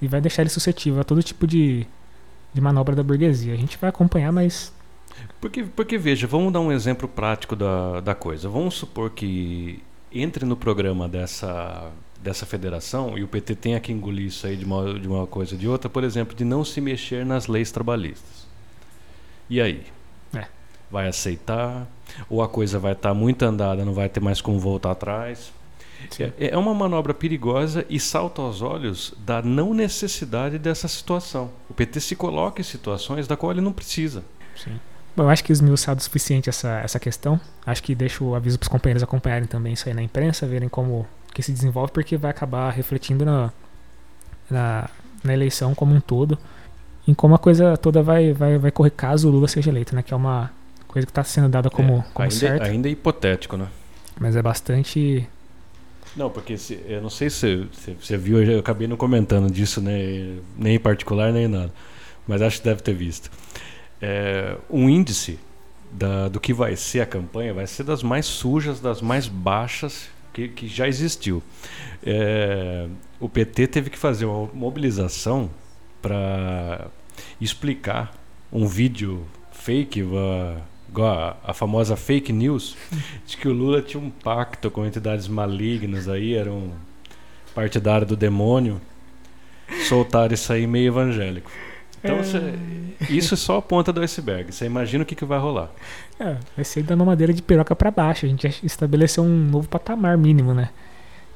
[0.03, 1.87] E vai deixar ele suscetível a todo tipo de,
[2.53, 3.55] de manobra da burguesia.
[3.55, 4.73] A gente vai acompanhar, mas
[5.41, 8.49] Porque, porque veja, vamos dar um exemplo prático da, da coisa.
[8.49, 11.91] Vamos supor que entre no programa dessa,
[12.23, 15.55] dessa federação e o PT tenha que engolir isso aí de uma, de uma coisa
[15.55, 18.47] ou de outra, por exemplo, de não se mexer nas leis trabalhistas.
[19.49, 19.87] E aí?
[20.35, 20.47] É.
[20.91, 21.87] Vai aceitar?
[22.29, 25.53] Ou a coisa vai estar muito andada, não vai ter mais como voltar atrás?
[26.11, 31.51] sim, É, é uma manobra perigosa e salta aos olhos da não necessidade dessa situação.
[31.69, 34.25] O PT se coloca em situações da qual ele não precisa.
[34.57, 34.79] sim.
[35.17, 37.41] Bom, eu acho que esmiuçado o suficiente essa, essa questão.
[37.67, 40.69] Acho que deixo o aviso para os companheiros acompanharem também isso aí na imprensa, verem
[40.69, 43.53] como que se desenvolve, porque vai acabar refletindo na,
[44.51, 44.89] na,
[45.23, 46.39] na eleição como um todo,
[47.09, 50.03] em como a coisa toda vai, vai, vai correr caso o Lula seja eleito, né?
[50.03, 50.53] Que é uma
[50.89, 53.69] coisa que está sendo dada como, É, como ainda, certo, ainda é hipotético, né?
[54.21, 55.29] mas é bastante
[56.17, 59.81] Não, porque se- eu não sei se se você viu, eu acabei não comentando disso,
[59.81, 61.73] né, nem em particular, nem nada.
[62.27, 63.31] Mas acho que deve ter visto.
[64.01, 65.39] É, um índice
[65.93, 70.09] da- do que vai ser a campanha vai ser das mais sujas, das mais baixas
[70.39, 71.43] que, que já existiu.
[72.05, 72.87] É,
[73.19, 75.51] o PT teve que fazer uma mobilização
[76.01, 76.87] para
[77.41, 78.15] explicar
[78.53, 80.05] um vídeo fake,
[80.97, 82.77] a, a famosa fake news,
[83.27, 86.73] de que o Lula tinha um pacto com entidades malignas aí, era um
[87.55, 88.81] partidário do demônio.
[89.89, 91.51] Soltaram isso aí meio evangélico.
[92.03, 92.55] Então, cê-
[93.11, 94.53] isso é só a ponta do iceberg.
[94.53, 95.71] Você imagina o que, que vai rolar.
[96.19, 98.27] É, vai ser da mamadeira de piroca pra baixo.
[98.27, 100.71] A gente estabeleceu um novo patamar mínimo, né?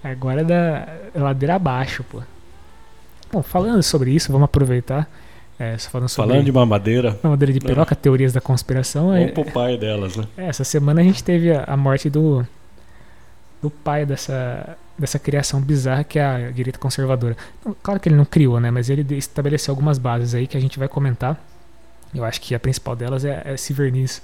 [0.02, 2.20] Agora é da ladeira abaixo, pô.
[3.32, 5.08] Bom, falando sobre isso, vamos aproveitar.
[5.58, 9.14] É, falando sobre Falando de mamadeira, mamadeira de piroca, teorias da conspiração.
[9.14, 10.24] é- vamos pro pai delas, né?
[10.36, 12.46] é, essa semana a gente teve a, a morte do
[13.62, 17.36] do pai dessa dessa criação bizarra que é a direita conservadora.
[17.82, 18.70] Claro que ele não criou, né?
[18.70, 21.38] Mas ele estabeleceu algumas bases aí que a gente vai comentar.
[22.14, 24.22] Eu acho que a principal delas é é esse verniz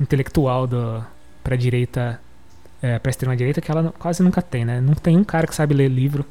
[0.00, 1.04] intelectual do
[1.42, 2.20] para direita,
[2.80, 4.80] é, para extrema direita que ela quase nunca tem, né?
[4.80, 6.24] Não tem um cara que sabe ler livro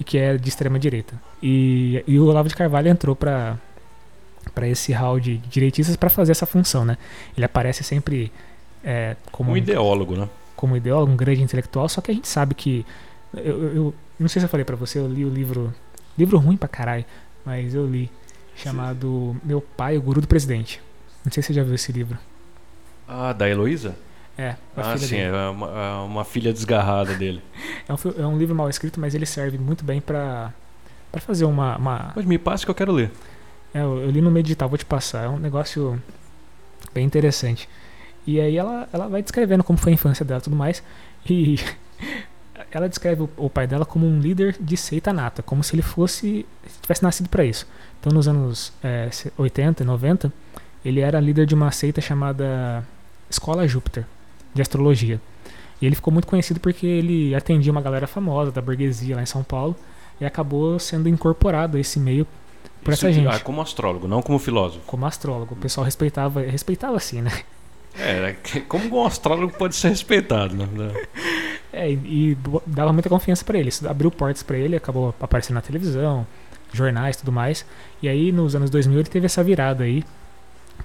[0.00, 1.14] e que é de extrema direita.
[1.42, 3.56] E, e o Olavo de Carvalho entrou para
[4.54, 6.96] para esse hall de direitistas para fazer essa função, né?
[7.36, 8.32] Ele aparece sempre
[8.82, 10.28] é, como Um ideólogo, né?
[10.56, 12.84] Como ideólogo, um grande intelectual, só que a gente sabe que.
[13.34, 15.72] Eu, eu- não sei se eu falei pra você, eu li o livro.
[16.18, 17.04] Livro ruim pra caralho,
[17.44, 18.10] mas eu li.
[18.56, 20.80] Chamado Meu Pai, o Guru do Presidente.
[21.24, 22.18] Não sei se você já viu esse livro.
[23.06, 23.94] Ah, da Heloísa?
[24.38, 25.22] É, Ah, sim, dele.
[25.36, 27.42] é uma, é uma filha desgarrada dele.
[27.88, 30.52] É um, é um livro mal escrito, mas ele serve muito bem pra,
[31.12, 31.76] pra fazer uma.
[31.76, 33.10] uma Mas me passe que eu quero ler.
[33.74, 35.24] é, eu, eu li no meio digital, vou te passar.
[35.24, 36.00] É um negócio
[36.94, 37.68] bem interessante.
[38.26, 40.82] E aí ela, ela vai descrevendo como foi a infância dela e tudo mais.
[41.28, 41.58] E
[42.70, 45.82] ela descreve o, o pai dela como um líder de seita nata, como se ele
[45.82, 46.44] fosse.
[46.82, 47.66] tivesse nascido pra isso.
[48.00, 50.32] Então nos anos é, se- 80 e 90,
[50.84, 52.84] ele era líder de uma seita chamada
[53.30, 54.04] Escola Júpiter,
[54.54, 55.20] de astrologia.
[55.80, 59.26] E ele ficou muito conhecido porque ele atendia uma galera famosa da burguesia lá em
[59.26, 59.76] São Paulo
[60.20, 62.26] e acabou sendo incorporado a esse meio
[62.82, 63.34] por essa Isso- gente.
[63.34, 64.80] Ah, como astrólogo, não como filósofo.
[64.86, 65.54] como astrólogo.
[65.54, 67.30] O pessoal respeitava, respeitava assim, né?
[67.98, 70.66] É, é como um astrólogo pode ser respeitado, né?
[71.72, 73.68] É, e, dava muita confiança pra ele.
[73.68, 76.26] Isso abriu portas pra ele, acabou aparecendo na televisão,
[76.72, 77.64] jornais, tudo mais.
[78.02, 80.04] E aí nos anos 2000 ele teve essa virada aí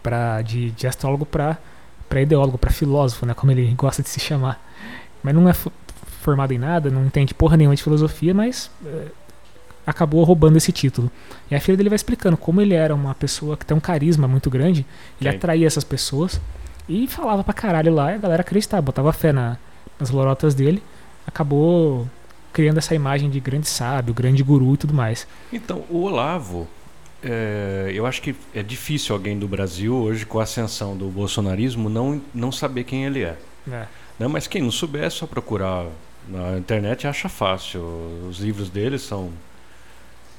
[0.01, 1.57] para de, de astrólogo pra
[2.09, 4.61] para ideólogo, pra filósofo, né, como ele gosta de se chamar.
[5.23, 5.71] Mas não é fo-
[6.21, 9.05] formado em nada, não entende porra nenhuma de filosofia, mas é,
[9.87, 11.09] acabou roubando esse título.
[11.49, 14.27] E a filha dele vai explicando como ele era uma pessoa que tem um carisma
[14.27, 14.85] muito grande,
[15.21, 16.39] ele atraía essas pessoas
[16.87, 19.57] e falava pra caralho lá, e a galera acreditava, botava fé na,
[19.99, 20.81] nas lorotas dele,
[21.25, 22.07] acabou
[22.51, 25.27] criando essa imagem de grande sábio, grande guru e tudo mais.
[25.51, 26.67] Então, o Olavo,
[27.23, 31.89] é, eu acho que é difícil alguém do Brasil, hoje, com a ascensão do bolsonarismo,
[31.89, 33.37] não, não saber quem ele é.
[33.71, 33.85] É.
[34.19, 34.27] Né?
[34.27, 35.85] Mas quem não souber é só procurar
[36.27, 37.81] na internet acha fácil.
[38.29, 39.31] Os livros dele são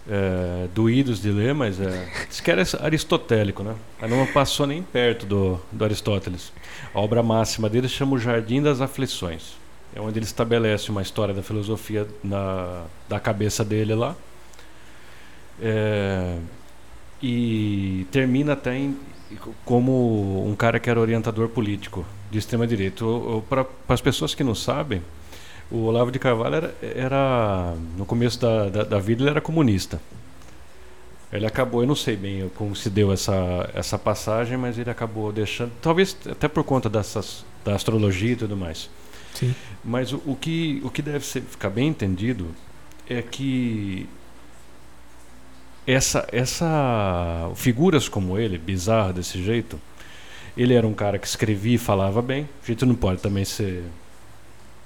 [0.08, 3.74] é, doídos de ler, mas é, diz que era aristotélico, né?
[4.00, 6.52] Mas não passou nem perto do, do Aristóteles.
[6.94, 9.54] A obra máxima dele chama O Jardim das Aflições.
[9.94, 14.16] É onde ele estabelece uma história da filosofia na, da cabeça dele lá.
[15.60, 16.36] É,
[17.22, 18.96] e termina até em,
[19.64, 23.04] como um cara que era orientador político de extrema direita.
[23.48, 25.02] Para as pessoas que não sabem,
[25.72, 30.00] o Olavo de Carvalho era, era no começo da, da, da vida ele era comunista.
[31.32, 35.32] Ele acabou, eu não sei bem como se deu essa, essa passagem, mas ele acabou
[35.32, 38.90] deixando, talvez até por conta dessas, da astrologia e tudo mais.
[39.32, 39.54] Sim.
[39.82, 42.48] Mas o, o que, o que deve ser, ficar bem entendido
[43.08, 44.06] é que
[45.86, 49.80] essa, essa figuras como ele, bizarro desse jeito,
[50.54, 52.46] ele era um cara que escrevia e falava bem.
[52.62, 53.84] A gente não pode também ser,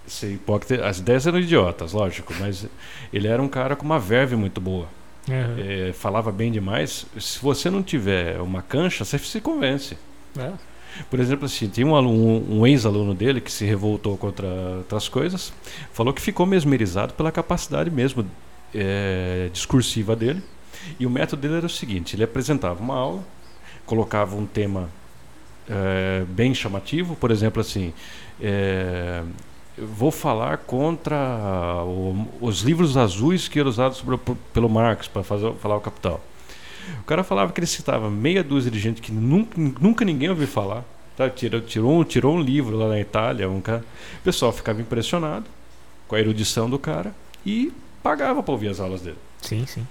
[0.07, 0.87] ser hipócrita.
[0.87, 2.67] As ideias eram idiotas, lógico, mas
[3.13, 4.87] ele era um cara com uma verve muito boa.
[5.29, 7.05] É, É, falava bem demais.
[7.19, 9.97] Se você não tiver uma cancha, você se convence.
[10.39, 10.53] é.
[11.11, 14.47] Por exemplo, assim, tem um, aluno- um ex-aluno dele que se revoltou contra
[14.79, 15.53] outras coisas,
[15.93, 18.25] falou que ficou mesmerizado pela capacidade mesmo
[18.75, 20.43] é, discursiva dele.
[20.99, 23.23] E o método dele era o seguinte: ele apresentava uma aula,
[23.85, 24.89] colocava um tema
[25.69, 27.93] é, bem chamativo, por exemplo, assim,
[28.41, 29.23] é,
[29.79, 34.19] eu vou falar contra o- os livros azuis que eram usados sobre
[34.53, 36.21] pelo Marx para falar o Capital.
[37.01, 40.47] O cara falava que ele citava meia dúzia de gente que nunca, nunca ninguém ouviu
[40.47, 40.85] falar.
[41.17, 41.29] Tá?
[41.29, 43.49] Tirou, tirou, um, tirou um livro lá na Itália.
[43.51, 43.85] Um cara,
[44.21, 45.47] o pessoal ficava impressionado
[46.07, 49.17] com a erudição do cara e pagava para ouvir as aulas dele.
[49.43, 49.87] Sim, sim.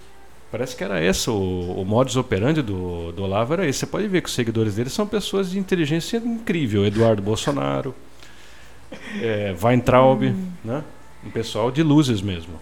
[0.51, 3.79] Parece que era esse o, o modus operandi do, do Olavo era esse.
[3.79, 6.85] Você pode ver que os seguidores dele são pessoas de inteligência incrível.
[6.85, 7.93] Eduardo Bolsonaro,
[9.21, 10.21] é, Weintraub,
[10.63, 10.83] né?
[11.25, 12.53] um pessoal de luzes mesmo.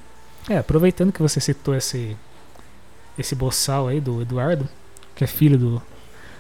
[0.50, 2.16] É, aproveitando que você citou esse
[3.18, 4.68] esse boçal aí do Eduardo,
[5.16, 5.82] que é filho do,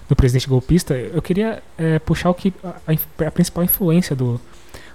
[0.10, 4.34] do presidente golpista, eu queria é, puxar o que a, a principal influência do,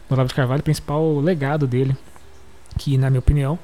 [0.08, 1.96] do Olavo de Carvalho, o principal legado dele,
[2.76, 3.56] que na minha opinião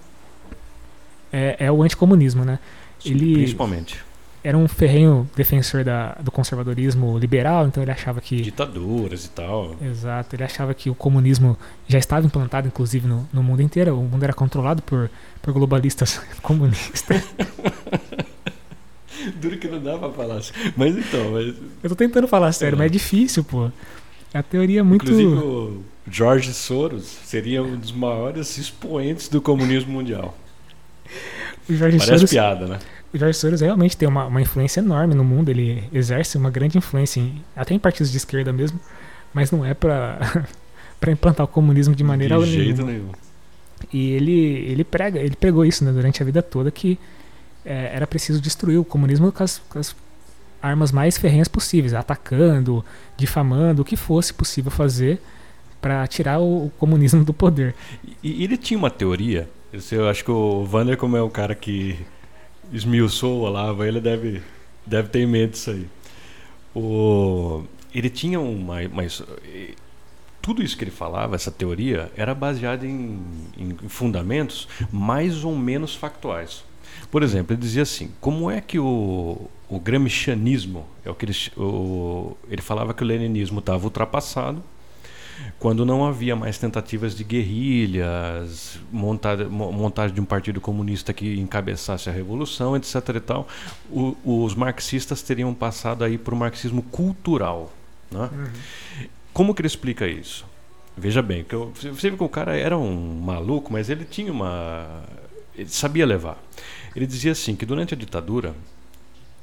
[1.32, 2.58] é, é o anticomunismo, né?
[3.04, 4.00] Ele- Principalmente.
[4.44, 9.74] Era um ferrenho defensor da, do conservadorismo liberal, então ele achava que Ditaduras e tal.
[9.80, 11.56] Exato, ele achava que o comunismo
[11.88, 13.98] já estava implantado, inclusive, no, no mundo inteiro.
[13.98, 17.24] O mundo era controlado por, por globalistas comunistas.
[19.40, 20.52] Duro que não dá pra falar assim.
[20.76, 22.78] Mas então, mas, Eu tô tentando falar sério, É.
[22.78, 23.70] mas é difícil, pô.
[24.34, 25.04] A teoria é muito.
[25.04, 30.36] inclusive o George Soros seria um dos maiores expoentes do comunismo mundial.
[31.66, 32.78] Parece Soros, piada, né?
[33.14, 35.48] O Jorge Soros realmente tem uma, uma influência enorme no mundo.
[35.48, 38.80] Ele exerce uma grande influência, em, até em partidos de esquerda mesmo,
[39.32, 40.18] mas não é pra
[41.06, 42.92] implantar o comunismo de maneira de jeito nenhuma.
[42.92, 43.12] nenhum.
[43.92, 46.98] E ele, ele prega, ele pregou isso né, durante a vida toda que
[47.64, 49.94] é, era preciso destruir o comunismo com as, com as
[50.60, 52.84] armas mais ferrenhas possíveis, atacando,
[53.16, 55.20] difamando, o que fosse possível fazer
[55.80, 57.74] para tirar o, o, comunismo do poder.
[58.22, 59.48] E, e ele tinha uma teoria,
[59.92, 61.98] eu acho que o Vander, como é o cara que
[62.72, 64.42] esmiuçou o Olavo, ele deve,
[64.86, 65.86] deve ter em mente isso aí.
[66.74, 69.02] O, ele tinha uma, uma,
[70.42, 73.18] tudo isso que ele falava, essa teoria, era baseada em,
[73.56, 76.64] em, fundamentos mais ou menos factuais.
[77.10, 81.36] Por exemplo, ele dizia assim: como é que o, o gramscianismo, é o que ele,
[81.56, 84.62] o, ele falava que o leninismo estava ultrapassado,
[85.58, 92.08] quando não havia mais tentativas de guerrilhas, montar, montagem de um partido comunista que encabeçasse
[92.08, 92.94] a revolução, etc.
[93.16, 93.48] E tal,
[93.90, 97.72] o, os marxistas teriam passado aí para o marxismo cultural.
[98.10, 98.28] Né?
[98.32, 99.08] Uhum.
[99.32, 100.44] Como que ele explica isso?
[100.96, 105.02] Veja bem, eu, você vê que o cara era um maluco, mas ele tinha uma.
[105.56, 106.38] Ele sabia levar.
[106.94, 108.54] Ele dizia assim: que durante a ditadura,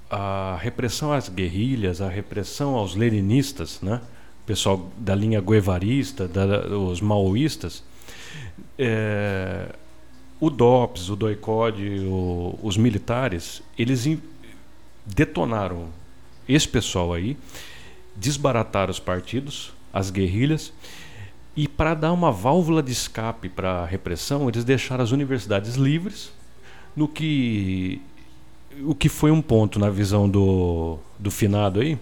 [0.10, 4.02] a repressão às guerrilhas, a repressão aos leninistas, né?
[4.46, 7.84] Pessoal da linha guevarista, da, os maoístas,
[8.78, 9.74] é,
[10.40, 14.20] o DOPS, o DOICOD, o, os militares, eles in,
[15.06, 15.90] detonaram
[16.48, 17.38] esse pessoal aí,
[18.16, 20.74] desbarataram os partidos, as guerrilhas,
[21.56, 26.32] e para dar uma válvula de escape para a repressão, eles deixaram as universidades livres,
[26.96, 28.02] no que
[28.84, 32.00] o que foi um ponto na visão do, do finado aí,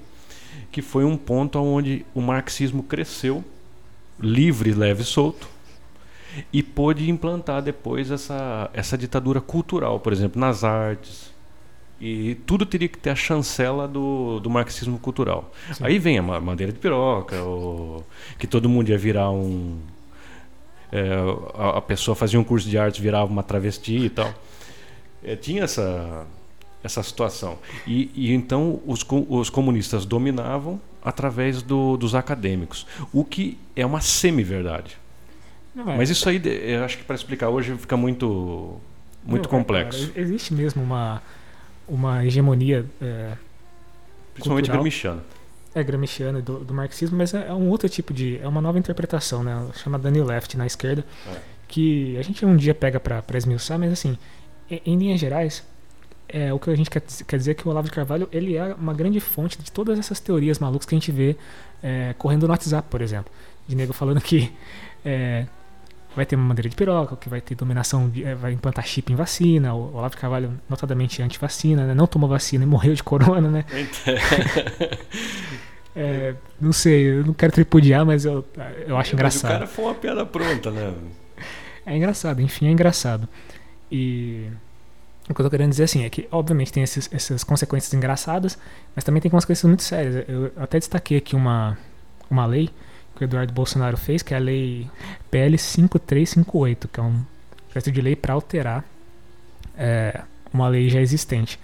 [0.71, 3.43] que foi um ponto onde o marxismo cresceu,
[4.19, 5.47] livre, leve e solto,
[6.53, 11.33] e pôde implantar depois essa, essa ditadura cultural, por exemplo, nas artes.
[11.99, 15.51] E tudo teria que ter a chancela do, do marxismo cultural.
[15.73, 15.83] Sim.
[15.85, 18.03] Aí vem a bandeira de piroca, o,
[18.37, 19.79] que todo mundo ia virar um.
[20.91, 21.09] É,
[21.55, 24.33] a, a, pessoa fazia um curso de artes, virava uma travesti e tal.
[25.21, 26.25] É, tinha essa,
[26.83, 27.57] essa situação.
[27.85, 34.01] E, e então os, os, comunistas dominavam através do, dos acadêmicos, o que é uma
[34.01, 34.97] semi-verdade.
[35.75, 38.77] Mas isso aí, eu acho que para explicar hoje fica muito,
[39.23, 40.07] muito Não, é, complexo.
[40.09, 41.21] Cara, existe mesmo uma,
[41.87, 42.85] uma hegemonia.
[43.01, 43.33] É,
[44.33, 44.83] Principalmente cultural.
[44.83, 45.23] gramsciana.
[45.73, 48.39] É, gramsciana do, do, marxismo, mas é, é, um outro tipo de.
[48.41, 49.67] É uma nova interpretação, né?
[49.75, 51.37] Chama Daniel Left na esquerda, é.
[51.67, 54.17] que a gente um dia pega para esmiuçar, mas assim,
[54.69, 55.63] em, em linhas gerais,
[56.29, 58.55] é, o que a gente quer, quer dizer é que o Olavo de Carvalho ele
[58.55, 61.35] é uma grande fonte de todas essas teorias malucas que a gente vê
[61.81, 63.31] é, correndo no WhatsApp, por exemplo.
[63.67, 64.51] De nego falando que
[65.03, 65.45] é,
[66.15, 69.11] vai ter uma madeira de piroca, que vai ter dominação, de, é, vai implantar chip
[69.11, 69.73] em vacina.
[69.73, 71.93] O Olavo de Carvalho, notadamente anti-vacina, né?
[71.93, 73.65] não tomou vacina e morreu de corona, né?
[75.95, 78.45] É, não sei, eu não quero tripudiar, mas eu,
[78.87, 79.49] eu acho engraçado.
[79.49, 80.93] O cara foi uma piada pronta, né?
[81.85, 83.27] É engraçado, enfim, é engraçado.
[83.91, 84.47] E
[85.29, 88.57] o que eu tô querendo dizer assim é que, obviamente, tem esses, essas consequências engraçadas,
[88.95, 90.27] mas também tem consequências muito sérias.
[90.27, 91.77] Eu até destaquei aqui uma,
[92.29, 92.69] uma lei
[93.15, 94.89] que o Eduardo Bolsonaro fez, que é a lei
[95.29, 97.21] PL 5358, que é um
[97.67, 98.83] projeto de lei para alterar
[99.77, 101.59] é, uma lei já existente.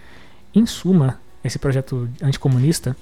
[0.53, 2.95] Em suma, esse projeto anticomunista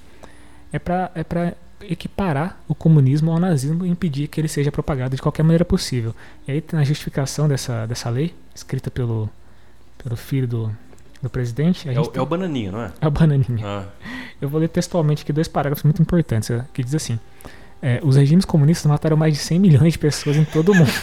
[0.72, 5.20] é para é equiparar o comunismo ao nazismo e impedir que ele seja propagado de
[5.20, 6.14] qualquer maneira possível.
[6.48, 9.28] E aí, na justificação dessa, dessa lei, escrita pelo
[10.04, 10.70] pelo filho do,
[11.20, 11.88] do presidente.
[11.88, 12.20] É o, tem...
[12.20, 12.92] é o Bananinha, não é?
[13.00, 13.66] É o Bananinha.
[13.66, 13.86] Ah.
[14.40, 17.18] Eu vou ler textualmente aqui dois parágrafos muito importantes, é, que diz assim.
[17.82, 20.90] É, os regimes comunistas mataram mais de 100 milhões de pessoas em todo o mundo.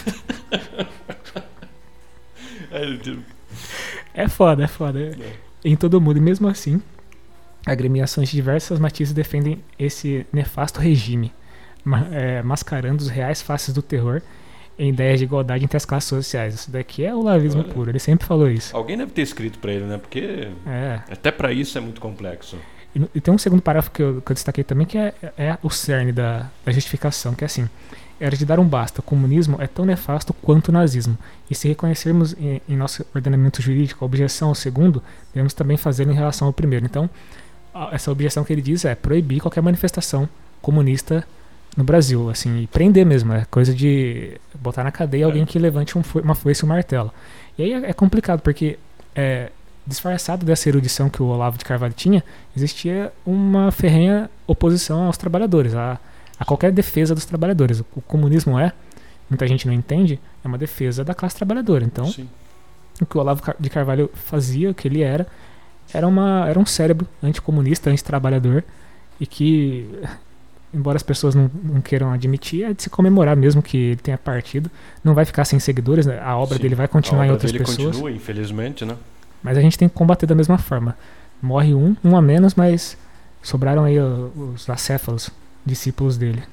[4.14, 5.00] é foda, é foda.
[5.00, 5.14] É.
[5.64, 6.16] Em todo o mundo.
[6.16, 6.82] E mesmo assim,
[7.66, 11.32] agremiações de diversas matizes defendem esse nefasto regime,
[12.10, 14.22] é, mascarando os reais faces do terror
[14.78, 16.54] em ideias de igualdade entre as classes sociais.
[16.54, 18.76] Isso daqui é o lavismo puro, ele sempre falou isso.
[18.76, 19.98] Alguém deve ter escrito para ele, né?
[19.98, 21.00] Porque é.
[21.10, 22.56] até para isso é muito complexo.
[22.94, 25.58] E, e, tem um segundo parágrafo que eu, que eu destaquei também, que é, é
[25.62, 27.68] o cerne da, da, justificação, que é assim.
[28.20, 29.00] Era de dar um basta.
[29.00, 31.18] O comunismo é tão nefasto quanto o nazismo.
[31.50, 35.02] E se reconhecermos em, em nosso ordenamento jurídico a objeção ao segundo,
[35.34, 36.84] devemos também fazer em relação ao primeiro.
[36.84, 37.10] Então,
[37.90, 40.28] essa objeção que ele diz é proibir qualquer manifestação
[40.60, 41.26] comunista
[41.76, 45.46] no Brasil, assim, prender mesmo, é coisa de botar na cadeia alguém é.
[45.46, 47.12] que levante um, uma foice e um martelo.
[47.56, 48.78] E aí é, é complicado, porque
[49.14, 49.50] é,
[49.86, 52.22] disfarçado dessa erudição que o Olavo de Carvalho tinha,
[52.56, 55.98] existia uma ferrenha oposição aos trabalhadores, a,
[56.38, 57.80] a qualquer defesa dos trabalhadores.
[57.80, 58.72] O, o, comunismo é,
[59.28, 61.84] muita gente não entende, é uma defesa da classe trabalhadora.
[61.84, 62.28] Então, Sim.
[63.00, 65.26] o que o Olavo de Carvalho fazia, o que ele era,
[65.92, 68.62] era, uma, era um cérebro anticomunista, antitrabalhador,
[69.18, 69.88] e que
[70.72, 74.18] embora as pessoas não, não, queiram admitir, é de se comemorar mesmo que ele tenha
[74.18, 74.70] partido.
[75.02, 76.20] Não vai ficar sem seguidores, né?
[76.20, 77.96] a obra Sim, dele vai continuar em outras pessoas.
[77.96, 78.96] continua, infelizmente, né?
[79.42, 80.96] Mas a gente tem que combater da mesma forma.
[81.40, 82.96] Morre um, um a menos, mas
[83.42, 85.28] Sobraram aí os acéfalos,
[85.66, 86.44] discípulos dele.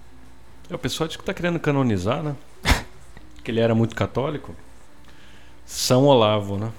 [0.70, 2.36] É, o pessoal diz que tá querendo canonizar, né?
[3.44, 4.56] que ele era muito católico.
[5.66, 6.72] São Olavo, né?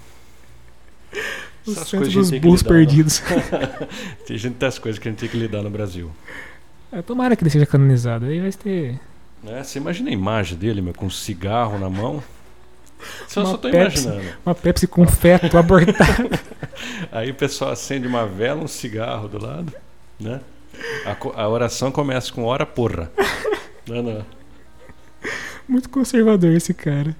[1.64, 2.68] Os Essas coisas dos tem lidar, né?
[2.68, 3.22] perdidos.
[4.26, 6.10] Tem gente das coisas que a gente tem que lidar no Brasil.
[6.92, 8.26] É, tomara que ele seja canonizado.
[8.26, 9.00] Aí vai ter
[9.42, 9.62] Né?
[9.62, 12.22] Você imagina a imagem dele, meu, com um cigarro na mão.
[13.28, 14.04] Só, Uma só tô Pepsi.
[14.06, 14.36] imaginando.
[14.44, 16.28] uma Pepsi com feto abortado.
[17.10, 19.72] Aí o pessoal acende uma vela, um cigarro do lado,
[20.18, 20.40] né?
[21.06, 23.10] A, a oração começa com ora porra.
[23.88, 24.26] Não, não.
[25.68, 27.16] Muito conservador esse cara.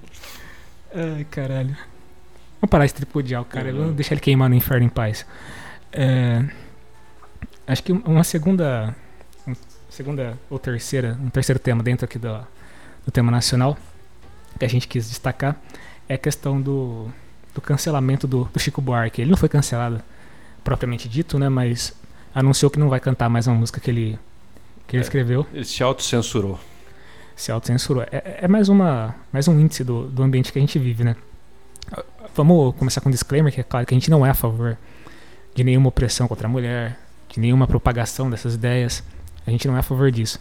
[0.93, 1.75] Ai, caralho.
[2.59, 3.71] Vamos parar de tripudiar o cara.
[3.71, 3.77] Uhum.
[3.77, 5.25] Vamos deixar ele queimar no inferno em paz.
[5.91, 6.43] É,
[7.65, 8.95] acho que uma segunda.
[9.91, 11.17] Segunda ou terceira.
[11.21, 12.33] Um terceiro tema dentro aqui do,
[13.05, 13.77] do tema nacional
[14.57, 15.57] que a gente quis destacar
[16.07, 17.09] é a questão do,
[17.53, 19.21] do cancelamento do, do Chico Buarque.
[19.21, 20.01] Ele não foi cancelado
[20.63, 21.49] propriamente dito, né?
[21.49, 21.93] Mas
[22.33, 24.17] anunciou que não vai cantar mais uma música que ele,
[24.87, 25.03] que ele É.
[25.03, 26.57] escreveu Ele se autocensurou.
[27.35, 28.03] se autocensurou.
[28.03, 31.17] É, é mais, uma, mais um índice do, do ambiente que a gente vive, né?
[32.33, 34.77] Vamos começar com um disclaimer, que é claro que a gente não é a favor
[35.53, 39.03] de nenhuma opressão contra a mulher, de nenhuma propagação dessas ideias.
[39.45, 40.39] A gente não é a favor disso.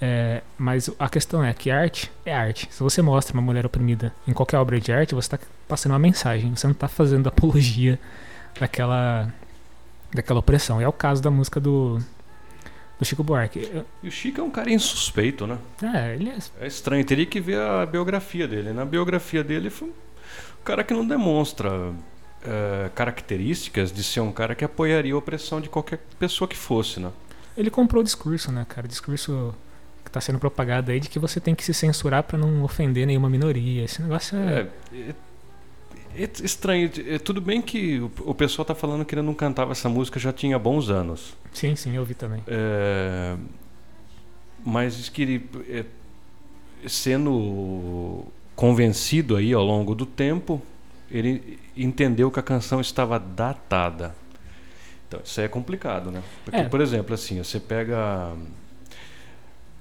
[0.00, 2.68] É, mas a questão é que arte é arte.
[2.70, 5.98] Se você mostra uma mulher oprimida em qualquer obra de arte, você está passando uma
[5.98, 6.54] mensagem.
[6.54, 7.98] Você não está fazendo apologia
[8.60, 9.32] daquela,
[10.12, 10.80] daquela opressão.
[10.80, 11.98] E é o caso da música do,
[12.98, 13.70] do Chico Buarque.
[13.72, 15.56] Eu- E o Chico é um cara insuspeito, né?
[15.82, 18.72] É, ele é É estranho, teria que ver a biografia dele.
[18.74, 19.92] Na biografia dele foi um
[20.64, 21.70] cara que não demonstra
[22.44, 27.00] eh, características de ser um cara que apoiaria a opressão de qualquer pessoa que fosse,
[27.00, 27.10] né?
[27.56, 28.86] Ele comprou o discurso, né, cara?
[28.86, 29.54] O discurso
[30.04, 33.06] que tá sendo propagado aí de que você tem que se censurar pra não ofender
[33.06, 33.84] nenhuma minoria.
[33.84, 34.68] Esse negócio é.
[34.92, 35.14] É, é-
[36.18, 36.90] é estranho.
[37.08, 40.18] É, tudo bem que o, o pessoal tá falando que ele não cantava essa música
[40.18, 41.34] já tinha bons anos.
[41.52, 42.42] Sim, sim, eu vi também.
[42.46, 43.36] É,
[44.64, 45.84] mas diz que ele, é,
[46.86, 50.62] sendo convencido aí ao longo do tempo,
[51.10, 54.14] ele entendeu que a canção estava datada.
[55.08, 56.22] Então, isso aí é complicado, né?
[56.44, 56.64] Porque, É.
[56.64, 58.32] por exemplo, assim, você pega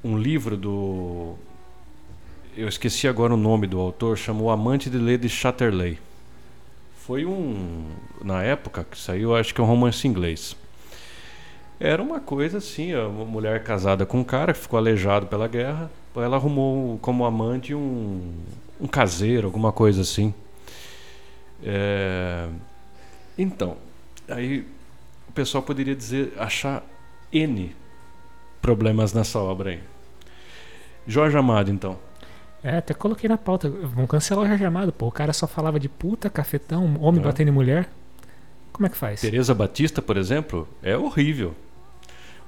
[0.03, 1.35] um livro do.
[2.55, 5.99] Eu esqueci agora o nome do autor, chamou Amante de Lady Chatterley.
[7.05, 7.89] Foi um.
[8.23, 10.55] Na época que saiu, acho que é um romance inglês.
[11.79, 15.91] Era uma coisa assim, uma mulher casada com um cara que ficou aleijado pela guerra,
[16.15, 18.31] ela arrumou como amante um,
[18.79, 20.33] um caseiro, alguma coisa assim.
[21.61, 22.47] É,
[23.37, 23.75] Então,
[24.29, 24.65] aí
[25.35, 26.83] pessoal poderia dizer, achar
[27.31, 27.75] N
[28.61, 29.79] problemas nessa obra aí.
[31.07, 31.97] Jorge Amado, então.
[32.63, 33.69] É, até coloquei na pauta.
[33.69, 35.07] Vão cancelar o Jorge Amado, pô.
[35.07, 37.23] O cara só falava de puta, cafetão, homem É.
[37.23, 37.87] batendo em mulher.
[38.73, 39.21] Como é que faz?
[39.21, 41.53] Teresa Batista, por exemplo, é horrível.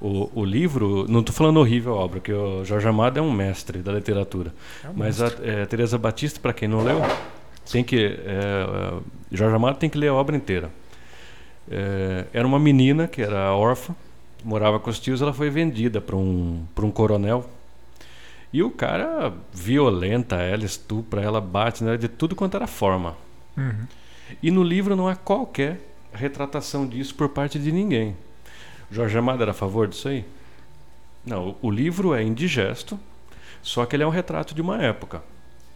[0.02, 3.32] O, o livro, não estou falando horrível a obra, porque o Jorge Amado é um
[3.32, 4.54] mestre da literatura.
[4.84, 5.50] É um Mas a monstro.
[5.50, 7.00] é, Teresa Batista, para quem não leu,
[7.72, 8.94] tem que é, é,
[9.32, 10.70] Jorge Amado tem que ler a obra inteira.
[11.70, 13.96] É, era uma menina que era órfã,
[14.44, 17.50] morava com os tios, ela foi vendida para um para um coronel.
[18.54, 23.16] E o cara violenta ela, estupra ela, bate nela de tudo quanto era forma.
[23.58, 23.86] Uhum.
[24.42, 25.80] E no livro não há qualquer
[26.14, 28.16] retratação disso por parte de ninguém.
[28.90, 30.24] Jorge Amado era a favor disso aí?
[31.26, 32.98] Não, o- o livro é indigesto,
[33.62, 35.22] só que ele é um retrato de uma época.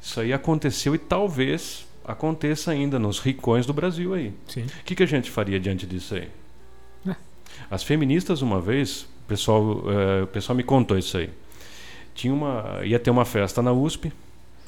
[0.02, 4.28] Isso aí aconteceu e talvez aconteça ainda nos ricões do Brasil aí.
[4.30, 6.30] O que, que a gente faria diante disso aí?
[7.08, 7.16] É.
[7.70, 9.84] As feministas, uma vez, o pessoal,
[10.24, 11.30] o pessoal me contou isso aí.
[12.14, 14.12] Tinha uma, ia ter uma festa na USP,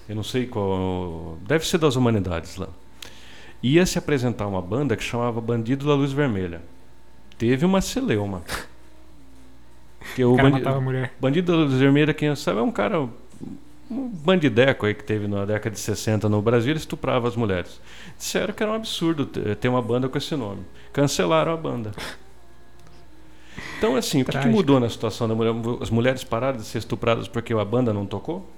[0.08, 2.68] eu não sei qual, deve ser das humanidades lá.
[3.62, 6.62] Ia se apresentar uma banda que chamava Bandido da Luz Vermelha.
[7.38, 8.42] Teve uma celeuma.
[10.16, 11.14] Que O o cara bandi- matava a mulher.
[11.20, 13.08] Bandido da Luz Vermelha, quem sabe, é um cara,
[13.90, 17.80] um bandideco aí que teve na década de 60 no Brasil, ele estuprava as mulheres.
[18.18, 20.64] Disseram que era um absurdo ter uma banda com esse nome.
[20.92, 21.92] Cancelaram a banda.
[23.78, 25.54] Então, assim, o que, que mudou na situação da mulher?
[25.82, 28.50] As mulheres pararam de ser estupradas porque a banda não tocou?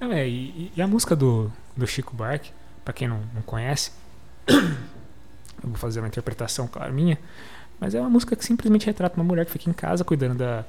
[0.00, 2.50] É, e, e a música do, do Chico Buarque,
[2.84, 3.92] pra quem não, não conhece,
[4.48, 4.64] eu
[5.62, 7.18] vou fazer uma interpretação, claro, minha,
[7.80, 10.64] mas é uma música que simplesmente retrata uma mulher que fica em casa cuidando da.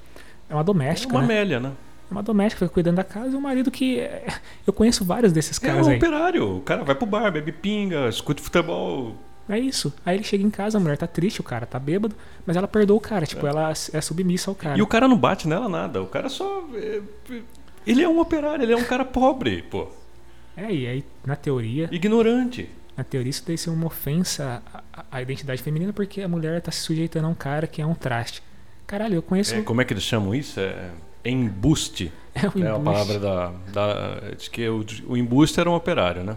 [0.50, 1.26] É uma É doméstica, uma né?
[1.26, 1.72] Amélia, né?
[2.10, 4.00] É uma doméstica que fica cuidando da casa e um marido que.
[4.00, 4.26] é,
[4.66, 5.98] Eu conheço vários desses É caras um aí.
[5.98, 6.58] operário.
[6.58, 9.16] O cara vai pro bar, bebe pinga, escuta futebol.
[9.48, 9.94] É isso.
[10.06, 12.68] Aí ele chega em casa, a mulher tá triste, o cara tá bêbado, mas ela
[12.68, 13.26] perdoa o cara.
[13.28, 13.50] Tipo, É.
[13.50, 14.78] ela é submissa ao cara.
[14.78, 16.02] E o cara não bate nela nada.
[16.02, 16.68] O cara só.
[16.74, 17.02] é,
[17.32, 17.42] é,
[17.86, 19.88] Ele é um operário, ele é um cara pobre, pô.
[20.58, 22.70] É, e aí, na teoria, Ignorante.
[22.98, 26.62] na teoria isso deve ser uma ofensa à, à- à identidade feminina, porque a mulher
[26.62, 28.42] tá se sujeitando a um cara que é um traste.
[28.88, 29.54] Caralho, eu conheço.
[29.54, 30.60] É, como é que eles chamam isso?
[30.60, 30.90] É
[31.30, 32.12] embuste.
[32.34, 32.84] É, o É a embuste.
[32.84, 33.52] palavra da.
[33.74, 36.36] da diz que o, o embuste era um operário, né?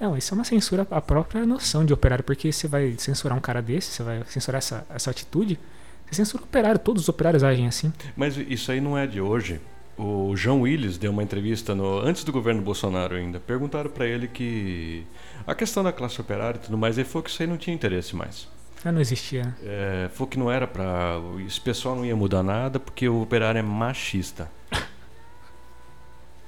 [0.00, 3.40] Não, isso é uma censura à própria noção de operário, porque você vai censurar um
[3.40, 5.58] cara desse, você vai censurar essa, essa atitude,
[6.06, 7.92] você censura o operário, todos os operários agem assim.
[8.16, 9.60] Mas isso aí não é de hoje.
[9.98, 13.38] O João Willis deu uma entrevista no, antes do governo Bolsonaro ainda.
[13.38, 15.04] Perguntaram para ele que
[15.46, 17.74] a questão da classe operária e tudo mais, ele falou que isso aí não tinha
[17.74, 18.48] interesse mais.
[18.84, 19.54] Ah, não existia.
[19.62, 21.16] É, falou que não era para.
[21.46, 24.50] Esse pessoal não ia mudar nada porque o operário é machista.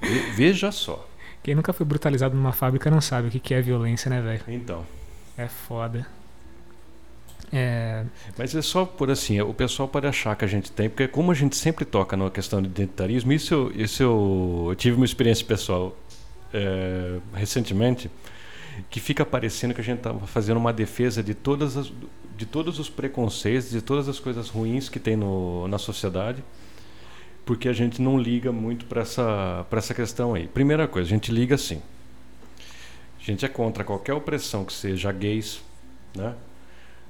[0.01, 1.07] Ve- Veja só.
[1.43, 4.43] Quem nunca foi brutalizado numa fábrica não sabe o que que é violência, né, velho?
[4.49, 4.87] Então.
[5.37, 6.07] É foda.
[7.53, 8.05] É.
[8.39, 11.31] Mas é só por assim, o pessoal pode achar que a gente tem, porque como
[11.31, 15.05] a gente sempre toca na questão de identitarismo, isso eu, isso eu, eu tive uma
[15.05, 15.95] experiência pessoal
[16.55, 18.11] é, recentemente,
[18.89, 21.93] que fica parecendo que a gente estava fazendo uma defesa de todas as,
[22.43, 26.43] de todos os preconceitos, de todas as coisas ruins que tem no, na sociedade,
[27.47, 30.49] porque a gente não liga muito para essa, essa questão aí.
[30.49, 31.81] Primeira coisa, a gente liga assim.
[33.21, 35.63] A gente é contra qualquer opressão que seja gays,
[36.17, 36.35] né?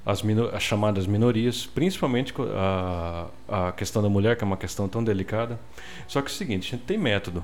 [0.05, 0.23] as,
[0.53, 5.59] as chamadas minorias, principalmente a, a questão da mulher, que é uma questão tão delicada.
[6.07, 7.43] Só que é o seguinte, a gente tem método.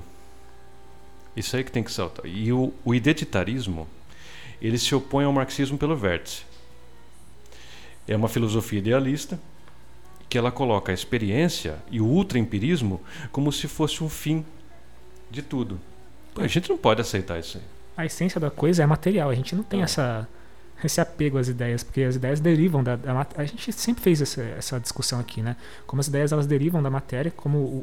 [1.35, 2.27] Isso aí que tem que saltar.
[2.27, 3.87] E o, o identitarismo,
[4.61, 6.48] ele se opõe ao marxismo pelo vértice.
[8.11, 9.39] É uma filosofia idealista
[10.27, 13.01] que ela coloca a experiência e o ultraempirismo
[13.31, 14.43] como se fosse um fim
[15.29, 15.79] de tudo.
[16.33, 17.63] Pô, a gente não pode aceitar isso aí.
[17.97, 19.83] A essência da coisa é material, a gente não tem Não.
[19.85, 20.27] essa,
[20.83, 24.41] esse apego às ideias, porque as ideias derivam da, da A gente sempre fez essa,
[24.41, 25.55] essa discussão aqui, né?
[25.85, 27.77] Como as ideias elas derivam da matéria, como o,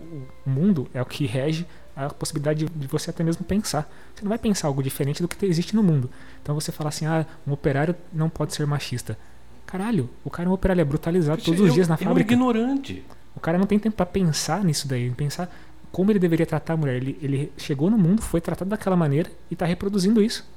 [0.46, 3.90] o- mundo é o que rege a possibilidade de, de você até mesmo pensar.
[4.14, 6.10] Você não vai pensar algo diferente do que te- existe no mundo.
[6.42, 9.18] Então você fala assim, ah, um operário não pode ser machista.
[9.66, 12.06] Caralho, o cara é um operário, é brutalizado todos os é dias na ele é
[12.06, 12.32] um fábrica.
[12.32, 13.02] ignorante.
[13.34, 15.50] O cara não tem tempo pra pensar nisso daí, pensar
[15.92, 16.96] como ele deveria tratar a mulher.
[16.96, 20.48] Ele, ele chegou no mundo, foi tratado daquela maneira e tá reproduzindo isso.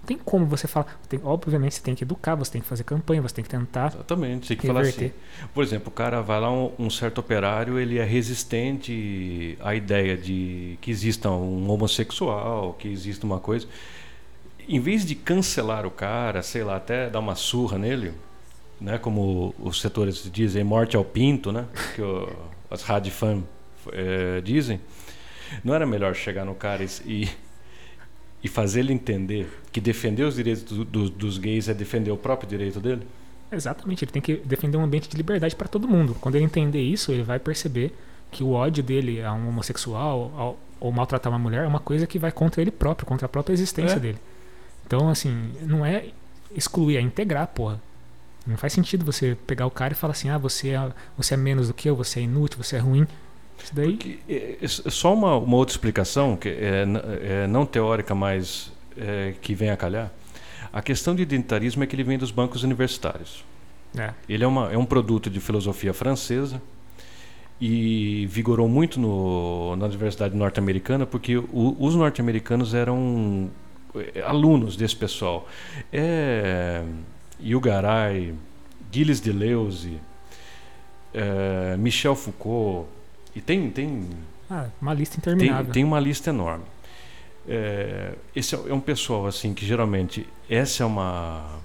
[0.00, 0.98] Não tem como você falar.
[1.08, 3.88] Tem- obviamente você tem que educar, você tem que fazer campanha, você tem que tentar
[3.92, 4.92] Exatamente, tem que falar assim.
[4.92, 5.18] reverter.
[5.52, 10.16] Por exemplo, o cara vai lá, um, um certo operário, ele é resistente à ideia
[10.16, 13.66] de que exista um homossexual, que exista uma coisa.
[14.68, 18.12] Em vez de cancelar o cara, sei lá, até dar uma surra nele,
[18.80, 22.28] né, como os setores dizem, morte ao pinto, né, que o,
[22.70, 23.42] as radifam
[23.92, 24.80] eh, dizem,
[25.64, 27.28] não era melhor chegar no cara e,
[28.42, 32.16] e fazer ele entender que defender os direitos do- do- dos gays é defender o
[32.16, 33.02] próprio direito dele?
[33.52, 36.16] Exatamente, ele tem que defender um ambiente de liberdade para todo mundo.
[36.20, 37.92] Quando ele entender isso, ele vai perceber
[38.30, 42.06] que o ódio dele a um homossexual ao- ou maltratar uma mulher é uma coisa
[42.06, 43.98] que vai contra ele próprio, contra a própria existência É.
[43.98, 44.18] dele.
[44.90, 46.06] Então, assim, não é
[46.52, 47.80] excluir, é integrar, porra.
[48.44, 51.36] Não faz sentido você pegar o cara e falar assim, ah, você é, você é
[51.36, 53.06] menos do que eu, você é inútil, você é ruim.
[53.62, 53.92] Isso daí.
[53.96, 56.84] Porque, é, é, só uma, uma outra explicação, que é,
[57.22, 60.10] é não teórica, mas é, que vem a calhar.
[60.72, 63.44] A questão de identitarismo é que ele vem dos bancos universitários.
[63.96, 66.60] É, Ele é, uma, é um produto de filosofia francesa
[67.60, 73.48] e vigorou muito no, na universidade norte-americana, porque o- os norte-americanos eram
[74.24, 75.48] alunos desse pessoal.
[75.92, 76.82] É,
[77.42, 78.34] Yugaray,
[78.92, 79.98] Gilles Deleuze,
[81.14, 82.88] é, Michel Foucault,
[83.34, 84.08] e tem, tem
[84.50, 85.72] ah, uma lista tem, interminável.
[85.72, 86.64] tem uma lista enorme.
[87.48, 91.58] É, esse é é um pessoal assim que geralmente essa é uma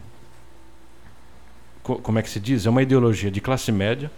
[1.83, 2.65] co- como é que se diz?
[2.65, 4.09] É uma ideologia de classe média.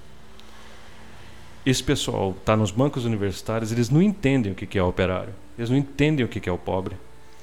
[1.66, 5.70] Esse pessoal está nos bancos universitários, eles não entendem o que é o operário, eles
[5.70, 6.96] não entendem o que é o pobre.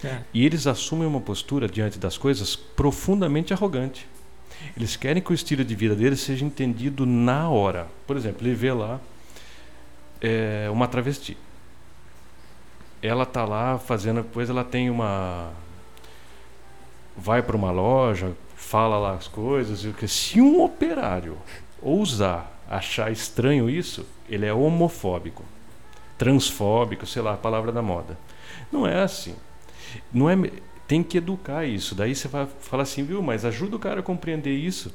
[0.05, 4.07] É, E eles assumem uma postura diante das coisas profundamente arrogante.
[4.77, 7.87] Eles querem que o estilo de vida deles seja entendido na hora.
[8.07, 9.01] Por exemplo, ele vê lá
[10.21, 11.37] é, uma travesti.
[13.03, 15.53] Ela tá lá fazendo, depois ela tem uma
[17.17, 21.39] vai para uma loja, fala lá as coisas, e se um operário
[21.81, 25.45] ousar achar estranho isso, ele é homofóbico,
[26.19, 28.19] transfóbico, sei lá, a palavra da moda.
[28.73, 29.37] Não é assim.
[30.13, 30.37] Não é,
[30.87, 31.95] tem que educar isso.
[31.95, 34.95] Daí você vai falar assim, viu, mas ajuda o cara a compreender isso.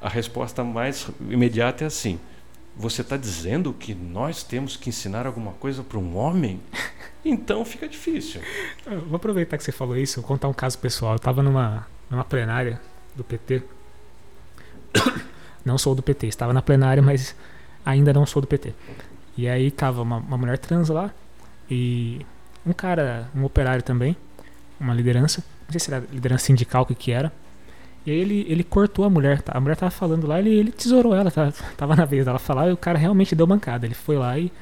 [0.00, 2.18] A resposta mais imediata é assim:
[2.76, 6.60] você está dizendo que nós temos que ensinar alguma coisa para um homem?
[7.26, 8.42] Então fica difícil.
[8.84, 11.14] Eu vou aproveitar que você falou isso, vou contar um caso pessoal.
[11.14, 12.78] Eu tava numa, numa plenária
[13.16, 13.62] do PT.
[15.64, 17.34] Não sou do PT, estava na plenária, mas
[17.82, 18.74] ainda não sou do PT.
[19.38, 21.10] E aí tava uma, uma mulher trans lá
[21.70, 22.20] e
[22.66, 24.16] um cara, um operário também,
[24.80, 27.32] uma liderança, não sei se era liderança sindical, o que que era.
[28.06, 29.40] E aí ele, ele cortou a mulher.
[29.42, 29.52] tá?
[29.56, 31.30] A mulher tava falando lá, ele, ele tesourou ela.
[31.30, 33.86] tá- Tava na vez dela falar e o cara realmente deu bancada.
[33.86, 34.52] Ele foi lá e,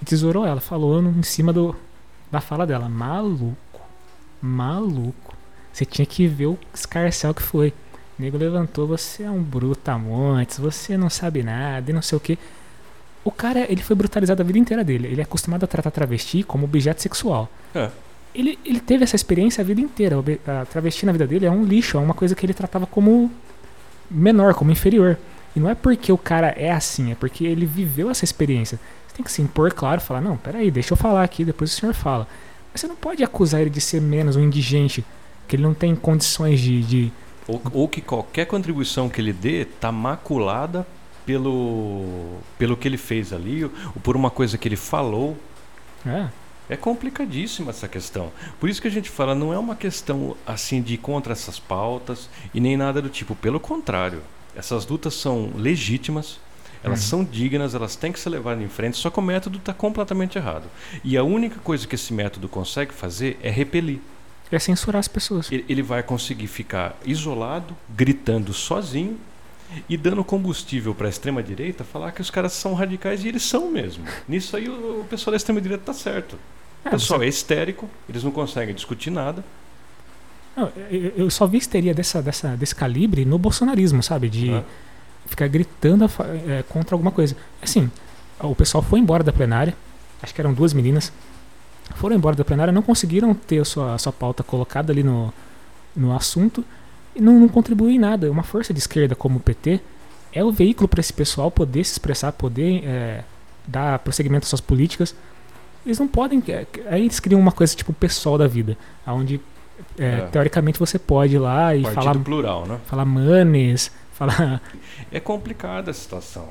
[0.00, 1.76] e tesourou ela, falou em cima do,
[2.32, 2.88] da fala dela.
[2.88, 3.56] Maluco.
[4.40, 5.36] Maluco.
[5.72, 7.68] Você tinha que ver o escarcel que foi.
[8.18, 12.20] O nego levantou, você é um brutamontes, você não sabe nada e não sei o
[12.20, 12.38] que.
[13.22, 15.08] O cara, ele foi brutalizado a vida inteira dele.
[15.08, 17.50] Ele é acostumado a tratar travesti como objeto sexual.
[17.74, 17.90] É.
[18.34, 20.16] Ele, ele teve essa experiência a vida inteira.
[20.46, 23.30] A travesti na vida dele é um lixo, é uma coisa que ele tratava como
[24.10, 25.18] menor, como inferior.
[25.54, 28.78] E não é porque o cara é assim, é porque ele viveu essa experiência.
[29.06, 31.74] Você tem que se impor, claro, falar, não, peraí, deixa eu falar aqui, depois o
[31.74, 32.26] senhor fala.
[32.72, 35.04] Mas você não pode acusar ele de ser menos um indigente,
[35.48, 36.82] que ele não tem condições de.
[36.82, 37.12] de
[37.48, 40.86] Ou, ou que qualquer contribuição que ele dê tá maculada
[41.26, 43.70] pelo, pelo que ele fez ali, ou
[44.02, 45.36] por uma coisa que ele falou.
[46.06, 46.28] é,
[46.68, 48.30] É complicadíssima essa questão.
[48.60, 51.58] Por isso que a gente fala, não é uma questão assim de ir contra essas
[51.58, 53.34] pautas e nem nada do tipo.
[53.34, 54.22] Pelo contrário,
[54.54, 56.38] essas lutas são legítimas,
[56.82, 57.06] elas Uhum.
[57.08, 60.38] são dignas, elas têm que ser levadas em frente, só que o método está completamente
[60.38, 60.64] errado.
[61.04, 63.98] E a única coisa que esse método consegue fazer é repelir.
[64.50, 65.48] é censurar as pessoas.
[65.50, 69.16] Ele vai conseguir ficar isolado, gritando sozinho
[69.88, 73.42] e dando combustível para a extrema direita falar que os caras são radicais e eles
[73.42, 74.04] são mesmo.
[74.28, 76.34] Nisso aí o, o pessoal da extrema direita tá certo.
[76.84, 79.44] O É, pessoal você- é histérico, eles não conseguem discutir nada.
[80.56, 84.28] não, eu- só vi histeria dessa, dessa, desse calibre no bolsonarismo, sabe?
[84.28, 84.64] De né?
[85.26, 86.04] ficar gritando
[86.48, 87.36] é, contra alguma coisa.
[87.62, 87.90] Assim,
[88.40, 89.76] o pessoal foi embora da plenária,
[90.22, 91.12] acho que eram duas meninas,
[91.96, 95.32] foram embora da plenária, não conseguiram ter a sua, a sua pauta colocada ali no,
[95.94, 96.64] no assunto
[97.18, 98.30] não, não contribuiu em nada.
[98.30, 99.80] Uma força de esquerda como o PT
[100.32, 103.24] é o veículo para esse pessoal poder se expressar, poder é,
[103.66, 105.14] dar prosseguimento às suas políticas.
[105.84, 106.42] Eles não podem.
[106.48, 109.40] é, Aí eles criam uma coisa tipo o pessoal da vida, onde
[109.98, 110.26] É.
[110.30, 112.78] teoricamente você pode ir lá e Partido falar, plural, né?
[112.86, 114.60] falar manes, falar.
[115.10, 116.48] É complicada a situação.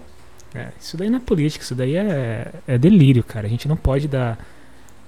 [0.54, 3.46] É, isso daí não é política, isso daí é, é delírio, cara.
[3.46, 4.38] A gente não pode dar,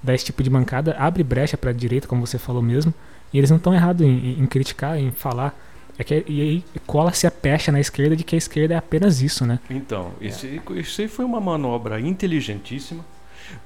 [0.00, 0.94] dar esse tipo de bancada.
[0.96, 2.94] Abre brecha pra direita, como você falou mesmo.
[3.32, 5.58] E eles não estão errados em, em criticar, em falar.
[5.98, 9.20] É que, e aí cola-se a pecha na esquerda de que a esquerda é apenas
[9.22, 9.58] isso, né?
[9.70, 13.04] Então, isso, aí- isso aí foi uma manobra inteligentíssima,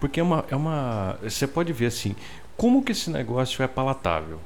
[0.00, 1.18] porque é uma, é uma.
[1.22, 2.14] Você pode ver assim,
[2.56, 4.40] como que esse negócio é palatável.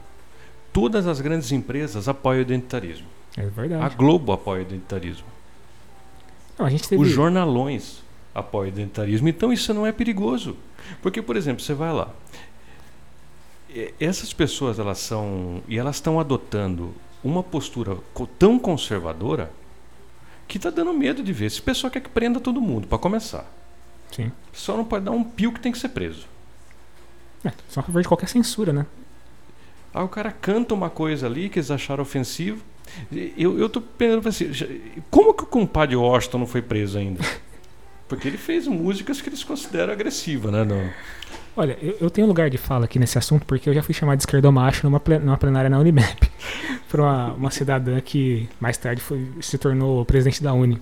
[0.73, 3.07] Todas as grandes empresas apoiam o identitarismo.
[3.37, 3.97] É A verdade.
[3.97, 5.27] Globo apoia o identitarismo.
[6.59, 7.03] Não, a teve.
[7.03, 8.03] Os jornalões
[8.35, 9.29] apoiam o identitarismo.
[9.29, 10.57] Então isso não é perigoso.
[11.03, 12.11] Porque, por exemplo, você vai lá.
[14.01, 15.63] Essas pessoas, elas são.
[15.69, 17.97] E elas estão adotando uma postura
[18.39, 19.51] tão conservadora
[20.49, 21.47] que está dando medo de ver.
[21.47, 23.45] Esse pessoal quer que prenda todo mundo, para começar.
[24.11, 24.33] Sim.
[24.51, 26.27] Pessoal não pode dar um pio que tem que ser preso.
[27.45, 28.85] É, só a favor de qualquer censura, né?
[29.95, 32.63] Aí o cara canta uma coisa ali que eles acharam ofensivo.
[33.37, 34.51] Eu, eu tô pensando assim,
[35.11, 37.23] como que o compadre Washington não foi preso ainda?
[38.09, 40.65] Porque ele fez músicas que eles consideram agressivas, né?
[40.65, 40.91] No-
[41.57, 44.17] Olha, eu, eu tenho lugar de fala aqui nesse assunto porque eu já fui chamado
[44.19, 46.23] de esquerdomacho numa, ple- numa plenária na Unimap.
[46.89, 50.81] por uma, uma cidadã que mais tarde foi, se tornou presidente da Uni.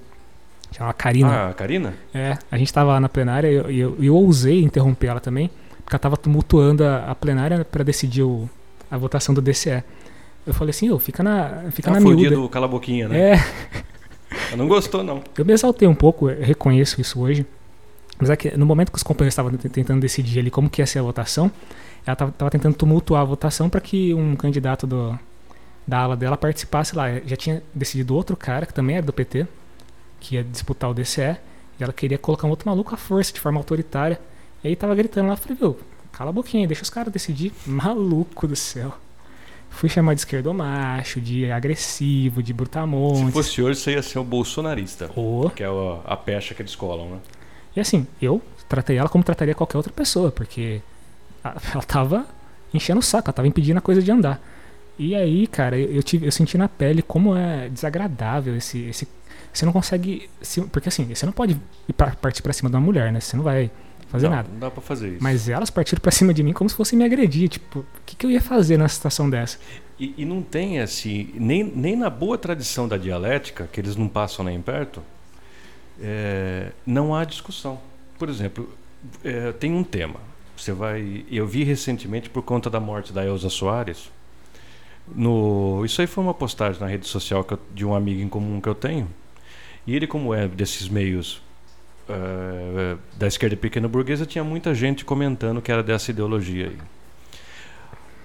[0.73, 1.49] Chama Karina.
[1.49, 1.95] Ah, Karina?
[2.15, 5.51] É, a gente tava lá na plenária e eu, eu, eu ousei interromper ela também,
[5.83, 8.49] porque ela tava tumultuando a, a plenária para decidir o,
[8.91, 9.83] a votação do DCE.
[10.47, 12.31] Eu falei assim, ô, fica na, fica Ah, na miúda.
[12.37, 13.33] do Cala a Boquinha, né?
[13.33, 13.35] É,
[14.49, 15.23] Ela não gostou, não.
[15.37, 17.47] eu me exaltei um pouco, reconheço isso hoje.
[18.19, 20.87] Mas é que no momento que os companheiros estavam tentando decidir ali como que ia
[20.87, 21.51] ser a votação,
[22.05, 25.17] ela tava, tava tentando tumultuar a votação para que um candidato do,
[25.87, 27.21] da ala dela participasse lá.
[27.25, 29.47] Já tinha decidido outro cara, que também era do PT,
[30.19, 31.37] que ia disputar o DCE,
[31.79, 34.21] e ela queria colocar um outro maluco à força, de forma autoritária.
[34.65, 35.79] E aí tava gritando lá, falei, viu,
[36.11, 37.53] cala a boquinha, deixa os caras decidir.
[37.65, 38.93] Maluco do céu.
[39.71, 43.33] Fui chamar de esquerdomacho, de agressivo, de Se brutamontes.
[43.33, 45.11] fosse hoje, você ia ser o bolsonarista.
[45.15, 45.69] Ô, Que é
[46.05, 47.19] a pecha que eles colam, né?
[47.79, 50.81] E assim, eu tratei ela como trataria qualquer outra pessoa, porque
[51.45, 52.27] ela tava
[52.75, 54.41] enchendo o saco, ela tava impedindo a coisa de andar.
[54.99, 58.81] E aí, cara, eu, eu tive, eu senti na pele como é desagradável esse.
[58.87, 59.07] esse
[59.53, 60.29] você não consegue.
[60.43, 61.57] se- porque assim, você não pode
[61.89, 63.21] ir pra, partir pra cima de uma mulher, né?
[63.21, 63.71] Você não vai
[64.09, 64.49] fazer não, nada.
[64.53, 65.23] Não dá pra fazer isso.
[65.23, 67.49] Mas elas partiram pra cima de mim como se fossem me agredir.
[67.49, 69.57] Tipo, o que, que eu ia fazer numa situação dessa?
[70.01, 74.09] E, e não tem assim, nem, nem na boa tradição da dialética, que eles não
[74.09, 75.01] passam nem perto,
[76.01, 77.79] é, não há discussão.
[78.19, 78.69] Por exemplo,
[79.25, 80.21] é, tem um tema.
[80.57, 81.25] Você vai.
[81.31, 84.11] Eu vi recentemente por conta da morte da Elza Soares.
[85.07, 88.61] No, isso aí foi uma postagem na rede social eu- de um amigo em comum
[88.61, 89.09] que eu tenho.
[89.87, 91.41] E ele, como é desses meios
[92.11, 96.79] eh, da esquerda pequena burguesa, tinha muita gente comentando que era dessa ideologia aí.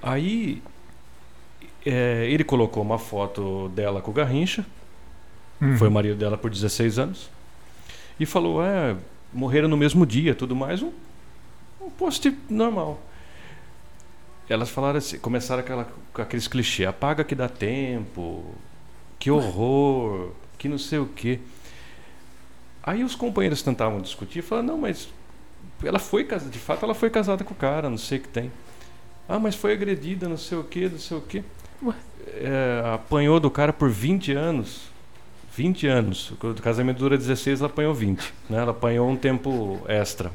[0.01, 0.61] Aí
[1.85, 4.65] É, ele colocou uma foto dela com o Garrincha,
[5.61, 5.77] Hum.
[5.77, 7.29] foi o marido dela por 16 anos,
[8.19, 8.95] e falou: é,
[9.33, 10.91] morreram no mesmo dia, tudo mais, um,
[11.81, 13.01] um post normal.
[14.49, 18.43] Elas falaram assim, começaram aquela, com aqueles clichês, apaga que dá tempo,
[19.17, 21.39] que horror, que não sei o quê.
[22.83, 25.07] Aí os companheiros tentavam discutir, falaram, não, mas
[25.81, 28.27] ela foi casada, de fato ela foi casada com o cara, não sei o que
[28.27, 28.51] tem.
[29.27, 31.43] Ah, mas foi agredida, não sei o que, não sei o que.
[31.81, 31.95] Ué.
[32.93, 34.92] apanhou do cara por 20 anos.
[35.55, 36.31] 20 anos.
[36.31, 38.33] O casamento dura 16, ela apanhou 20.
[38.49, 38.57] Né?
[38.57, 40.31] Ela apanhou um tempo extra.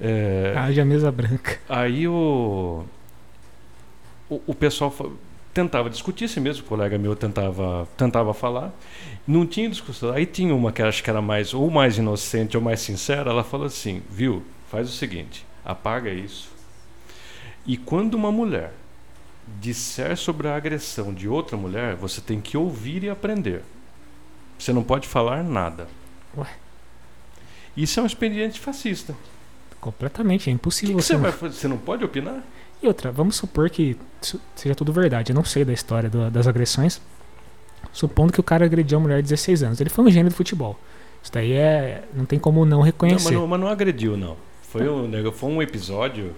[0.00, 1.58] É, Haja mesa branca.
[1.68, 2.84] Aí o,
[4.30, 4.94] o, o pessoal
[5.52, 8.72] tentava discutir, esse mesmo colega meu tentava, tentava falar,
[9.26, 10.12] não tinha discussão.
[10.12, 13.42] Aí tinha uma que acho que era mais ou mais inocente ou mais sincera, ela
[13.42, 16.48] falou assim, viu, faz o seguinte, apaga isso.
[17.66, 18.72] E quando uma mulher
[19.60, 23.62] disser sobre a agressão de outra mulher, você tem que ouvir e aprender.
[24.58, 25.86] Você não pode falar nada.
[26.36, 26.46] Ué.
[27.76, 29.14] Isso é um expediente fascista.
[29.80, 31.14] Completamente, é O que, impossível que você.
[31.14, 31.54] você vai fazer?
[31.54, 32.42] Você não pode opinar?
[32.82, 33.96] E outra, vamos supor que
[34.56, 35.30] seja tudo verdade.
[35.32, 37.00] Eu não sei da história do- das agressões.
[37.92, 39.80] Supondo que o cara agrediu a mulher de 16 anos.
[39.80, 40.78] Ele foi um gênio do futebol.
[41.22, 42.04] Isso daí é.
[42.14, 43.24] Não tem como não Não, reconhecer.
[43.30, 44.36] mas, não, mas não agrediu, não.
[44.62, 46.34] Foi um, foi um episódio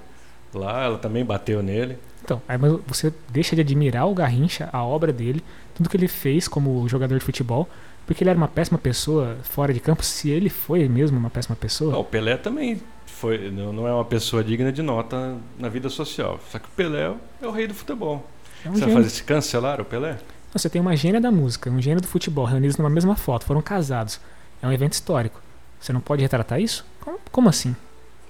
[0.55, 1.99] lá, ela também bateu nele.
[2.23, 5.43] Então, aí mas você deixa de admirar o Garrincha, a obra dele,
[5.81, 7.67] tudo que ele fez como jogador de futebol,
[8.07, 10.05] porque ele era uma péssima pessoa fora de campo.
[10.05, 13.93] Se ele foi mesmo uma péssima pessoa, Não, o Pelé também foi, não, não é
[13.95, 16.39] uma pessoa digna de nota na vida social.
[16.51, 18.29] Só que o Pelé é o rei do futebol.
[18.63, 18.95] é um Você vai gênio.
[19.05, 20.19] fazer se cancelar o Pelé?
[20.53, 23.63] Você tem uma gênia da música, um gênio do futebol, reunidos numa mesma foto, foram
[23.63, 24.21] casados.
[24.61, 25.41] É um evento histórico.
[25.81, 26.85] Você não pode retratar isso?
[27.01, 27.75] Como, como assim?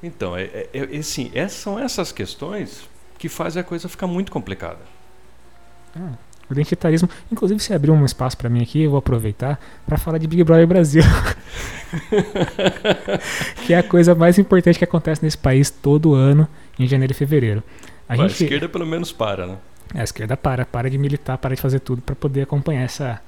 [0.01, 2.89] Então, é, é, é, assim, essas, são essas questões
[3.19, 4.79] que fazem a coisa ficar muito complicada.
[5.97, 6.13] Ah,
[6.53, 7.09] o identitarismo.
[7.31, 10.43] Inclusive, você abriu um espaço pra mim aqui, eu vou aproveitar pra falar de Big
[10.45, 11.03] Brother Brasil.
[13.67, 16.47] que é a coisa mais importante que acontece nesse país todo ano,
[16.79, 17.63] em janeiro e fevereiro.
[18.09, 18.45] A Pô, A gente.
[18.45, 19.57] esquerda pelo menos para, né?
[19.95, 23.21] É, a esquerda para, para de militar, para de fazer tudo pra poder acompanhar essa,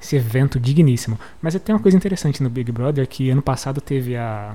[0.00, 1.18] esse evento digníssimo.
[1.40, 4.54] Mas tem uma coisa interessante no Big Brother que ano passado teve a.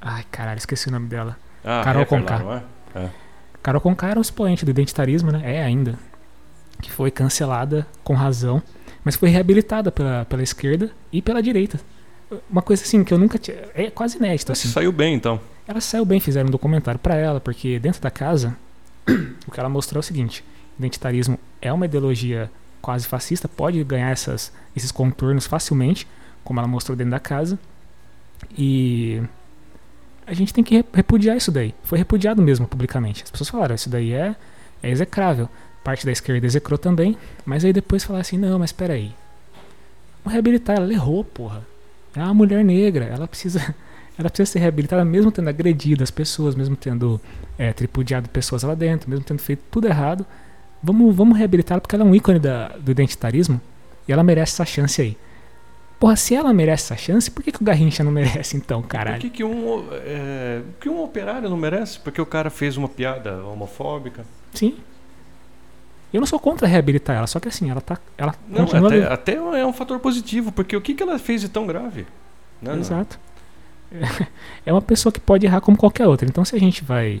[0.00, 1.36] Ai, caralho, esqueci o nome dela.
[1.64, 2.38] Ah, Carol Conká.
[2.38, 2.62] não é?
[3.62, 5.42] Carol Conká era um expoente do identitarismo, né?
[5.44, 5.94] É ainda.
[6.80, 8.62] Que foi cancelada com razão,
[9.04, 11.80] mas foi reabilitada pela, pela esquerda e pela direita.
[12.48, 13.56] Uma coisa assim que eu nunca tinha.
[13.74, 14.68] É quase inédito, assim.
[14.68, 15.40] saiu bem, então.
[15.66, 18.56] Ela saiu bem, fizeram um documentário pra ela, porque dentro da casa,
[19.46, 20.44] o que ela mostrou é o seguinte:
[20.78, 22.50] identitarismo é uma ideologia
[22.80, 26.06] quase fascista, pode ganhar essas, esses contornos facilmente,
[26.44, 27.58] como ela mostrou dentro da casa.
[28.56, 29.20] E
[30.26, 31.74] a gente tem que re- repudiar isso daí.
[31.82, 33.22] Foi repudiado mesmo publicamente.
[33.24, 34.34] As pessoas falaram: isso daí é,
[34.82, 35.48] é execrável.
[35.82, 39.12] Parte da esquerda execrou também, mas aí depois falaram assim: não, mas peraí.
[40.22, 41.66] Vamos reabilitar, ela errou, porra.
[42.14, 43.74] É uma mulher negra, ela precisa
[44.18, 47.20] ela precisa ser reabilitada mesmo tendo agredido as pessoas, mesmo tendo
[47.58, 50.26] é, tripudiado pessoas lá dentro, mesmo tendo feito tudo errado.
[50.82, 53.60] Vamos, vamos reabilitá-la porque ela é um ícone da, do identitarismo
[54.06, 55.16] e ela merece essa chance aí.
[55.98, 58.88] Porra, se ela merece essa chance, por que, que o Garrincha não merece então, Por
[58.88, 59.20] caralho?
[59.20, 61.98] que, que, um, é, que um operário não merece?
[62.00, 64.24] Porque o cara fez uma piada homofóbica.
[64.54, 64.76] Sim.
[66.12, 67.98] Eu não sou contra reabilitar ela, só que assim, ela tá.
[68.18, 71.48] Ela Não, até, até é um fator positivo, porque o que, que ela fez de
[71.48, 72.06] tão grave?
[72.60, 72.80] Não, não.
[72.80, 73.18] Exato.
[74.64, 76.28] É uma pessoa que pode errar como qualquer outra.
[76.28, 77.20] Então, se a gente vai,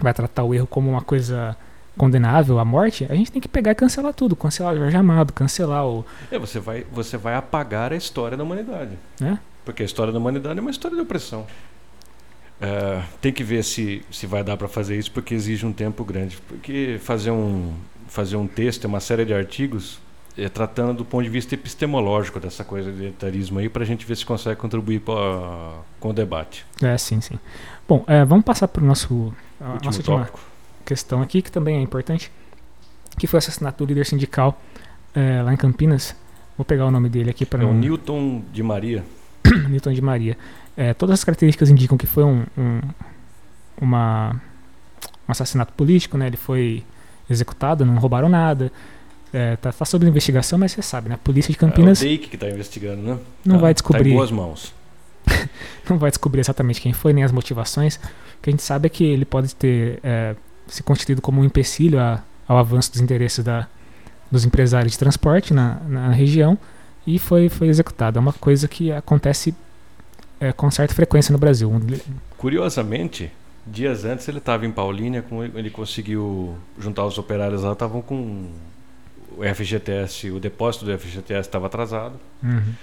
[0.00, 1.56] vai tratar o erro como uma coisa
[1.96, 4.34] condenável à morte, a gente tem que pegar e cancelar tudo.
[4.34, 6.04] Cancelar o Jorge Amado, cancelar o.
[6.30, 8.92] É, você vai, você vai apagar a história da humanidade.
[9.20, 9.38] Né?
[9.64, 11.46] Porque a história da humanidade é uma história de opressão.
[12.60, 16.04] É, tem que ver se, se vai dar para fazer isso, porque exige um tempo
[16.04, 16.38] grande.
[16.48, 17.72] Porque fazer um,
[18.12, 19.98] fazer um texto, uma série de artigos,
[20.36, 24.04] é, tratando do ponto de vista epistemológico dessa coisa do identitarismo aí, para a gente
[24.04, 25.14] ver se consegue contribuir pra,
[25.98, 26.66] com o debate.
[26.82, 27.38] É, sim, sim.
[27.88, 29.32] Bom, é, vamos passar para o nosso.
[29.58, 30.40] A Último nossa última tópico.
[30.84, 32.30] questão aqui, que também é importante,
[33.18, 34.60] que foi o assassinato do líder sindical
[35.14, 36.14] é, lá em Campinas.
[36.56, 37.72] Vou pegar o nome dele aqui para É o.
[37.72, 39.02] Newton de Maria.
[39.70, 40.36] Newton de Maria.
[40.76, 42.80] É, todas as características indicam que foi um, um,
[43.80, 44.32] uma,
[45.26, 46.26] um assassinato político, né?
[46.26, 46.84] Ele foi
[47.28, 48.70] executado, não roubaram nada.
[49.32, 51.14] É, tá, tá sob investigação, mas você sabe, né?
[51.14, 53.18] A polícia de Campinas É o Dake que está investigando, né?
[53.44, 54.74] não Tá- vai Tá em descobrir, boas mãos.
[55.88, 57.96] não vai descobrir exatamente quem foi, nem as motivações.
[57.96, 60.34] O que a gente sabe é que ele pode ter é,
[60.66, 63.66] se constituído como um empecilho a- ao avanço dos interesses da,
[64.30, 66.58] dos empresários de transporte na, na região
[67.06, 68.18] e foi, foi executado.
[68.18, 69.54] É uma coisa que acontece
[70.40, 71.72] é, com certa frequência no Brasil.
[72.36, 73.30] Curiosamente,
[73.66, 78.50] Dias antes ele estava em Paulínia, ele conseguiu juntar os operários lá, estavam com
[79.36, 82.18] o FGTS, o depósito do FGTS estava atrasado.
[82.42, 82.74] Uhum.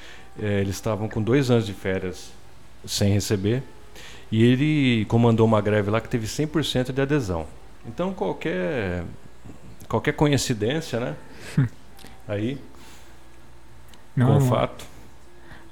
[0.41, 2.31] É, eles estavam com dois anos de férias
[2.85, 3.61] sem receber.
[4.31, 7.45] E ele comandou uma greve lá que teve 100% de adesão.
[7.85, 9.03] Então qualquer
[9.87, 11.15] qualquer coincidência, né?
[12.27, 12.59] Aí,
[14.15, 14.85] Não, o fato.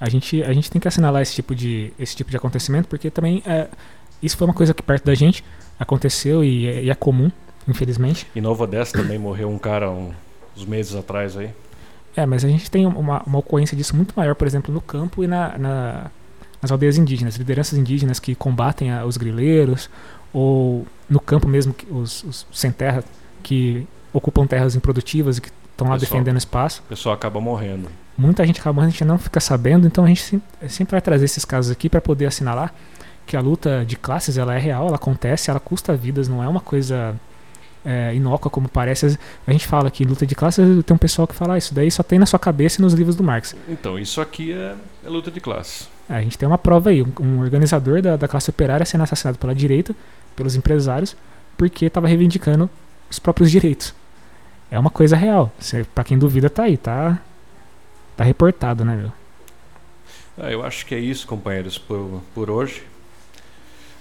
[0.00, 3.10] a gente, a gente tem que assinalar esse tipo de, esse tipo de acontecimento, porque
[3.10, 3.68] também é,
[4.22, 5.44] isso foi uma coisa que perto da gente
[5.78, 7.30] aconteceu e, é- e é comum,
[7.66, 8.26] infelizmente.
[8.34, 10.12] Em Nova Odessa também morreu um cara um-
[10.56, 11.50] uns meses atrás aí.
[12.16, 15.22] É, mas a gente tem uma, uma ocorrência disso muito maior, por exemplo, no campo
[15.22, 16.06] e na, na-
[16.60, 19.88] nas aldeias indígenas, lideranças indígenas que combatem a- os grileiros,
[20.32, 23.04] ou no campo mesmo, que os, os sem terra,
[23.42, 26.10] que ocupam terras improdutivas e que estão lá Pessoal.
[26.20, 26.82] defendendo espaço.
[26.86, 27.88] O pessoal acaba morrendo.
[28.16, 31.24] Muita gente acaba morrendo, a gente não fica sabendo, então a gente sempre vai trazer
[31.26, 32.74] esses casos aqui para poder assinalar
[33.28, 36.48] que a luta de classes ela é real, ela acontece, ela custa vidas, não é
[36.48, 37.14] uma coisa
[37.84, 39.18] é, inócua como parece.
[39.46, 41.90] A gente fala que luta de classes, tem um pessoal que fala, ah, isso daí
[41.90, 43.54] só tem na sua cabeça e nos livros do Marx.
[43.68, 44.74] Então, isso aqui é,
[45.04, 45.86] é luta de classe.
[46.08, 49.04] É, a gente tem uma prova aí, um, um organizador da, da classe operária sendo
[49.04, 49.94] assassinado pela direita,
[50.34, 51.14] pelos empresários,
[51.56, 52.70] porque estava reivindicando
[53.10, 53.94] os próprios direitos.
[54.70, 55.52] É uma coisa real.
[55.94, 57.18] Pra quem duvida, tá aí, tá,
[58.16, 59.12] tá reportado, né, meu?
[60.38, 62.84] Ah, eu acho que é isso, companheiros, por, por hoje.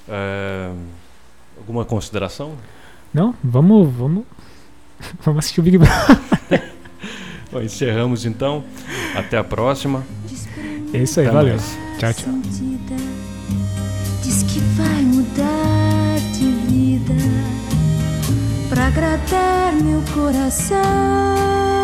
[0.10, 0.72] É,
[1.58, 2.54] alguma consideração?
[3.14, 4.24] Não, vamos, vamos,
[5.24, 6.72] vamos assistir o Big Brother.
[7.52, 8.64] Bom, encerramos então.
[9.16, 10.04] Até a próxima.
[10.94, 11.56] É isso aí, Até valeu.
[11.56, 11.78] mais.
[12.00, 12.34] Tchau, tchau.
[14.22, 17.14] diz que vai mudar de vida
[18.70, 21.77] pra agradar meu coração.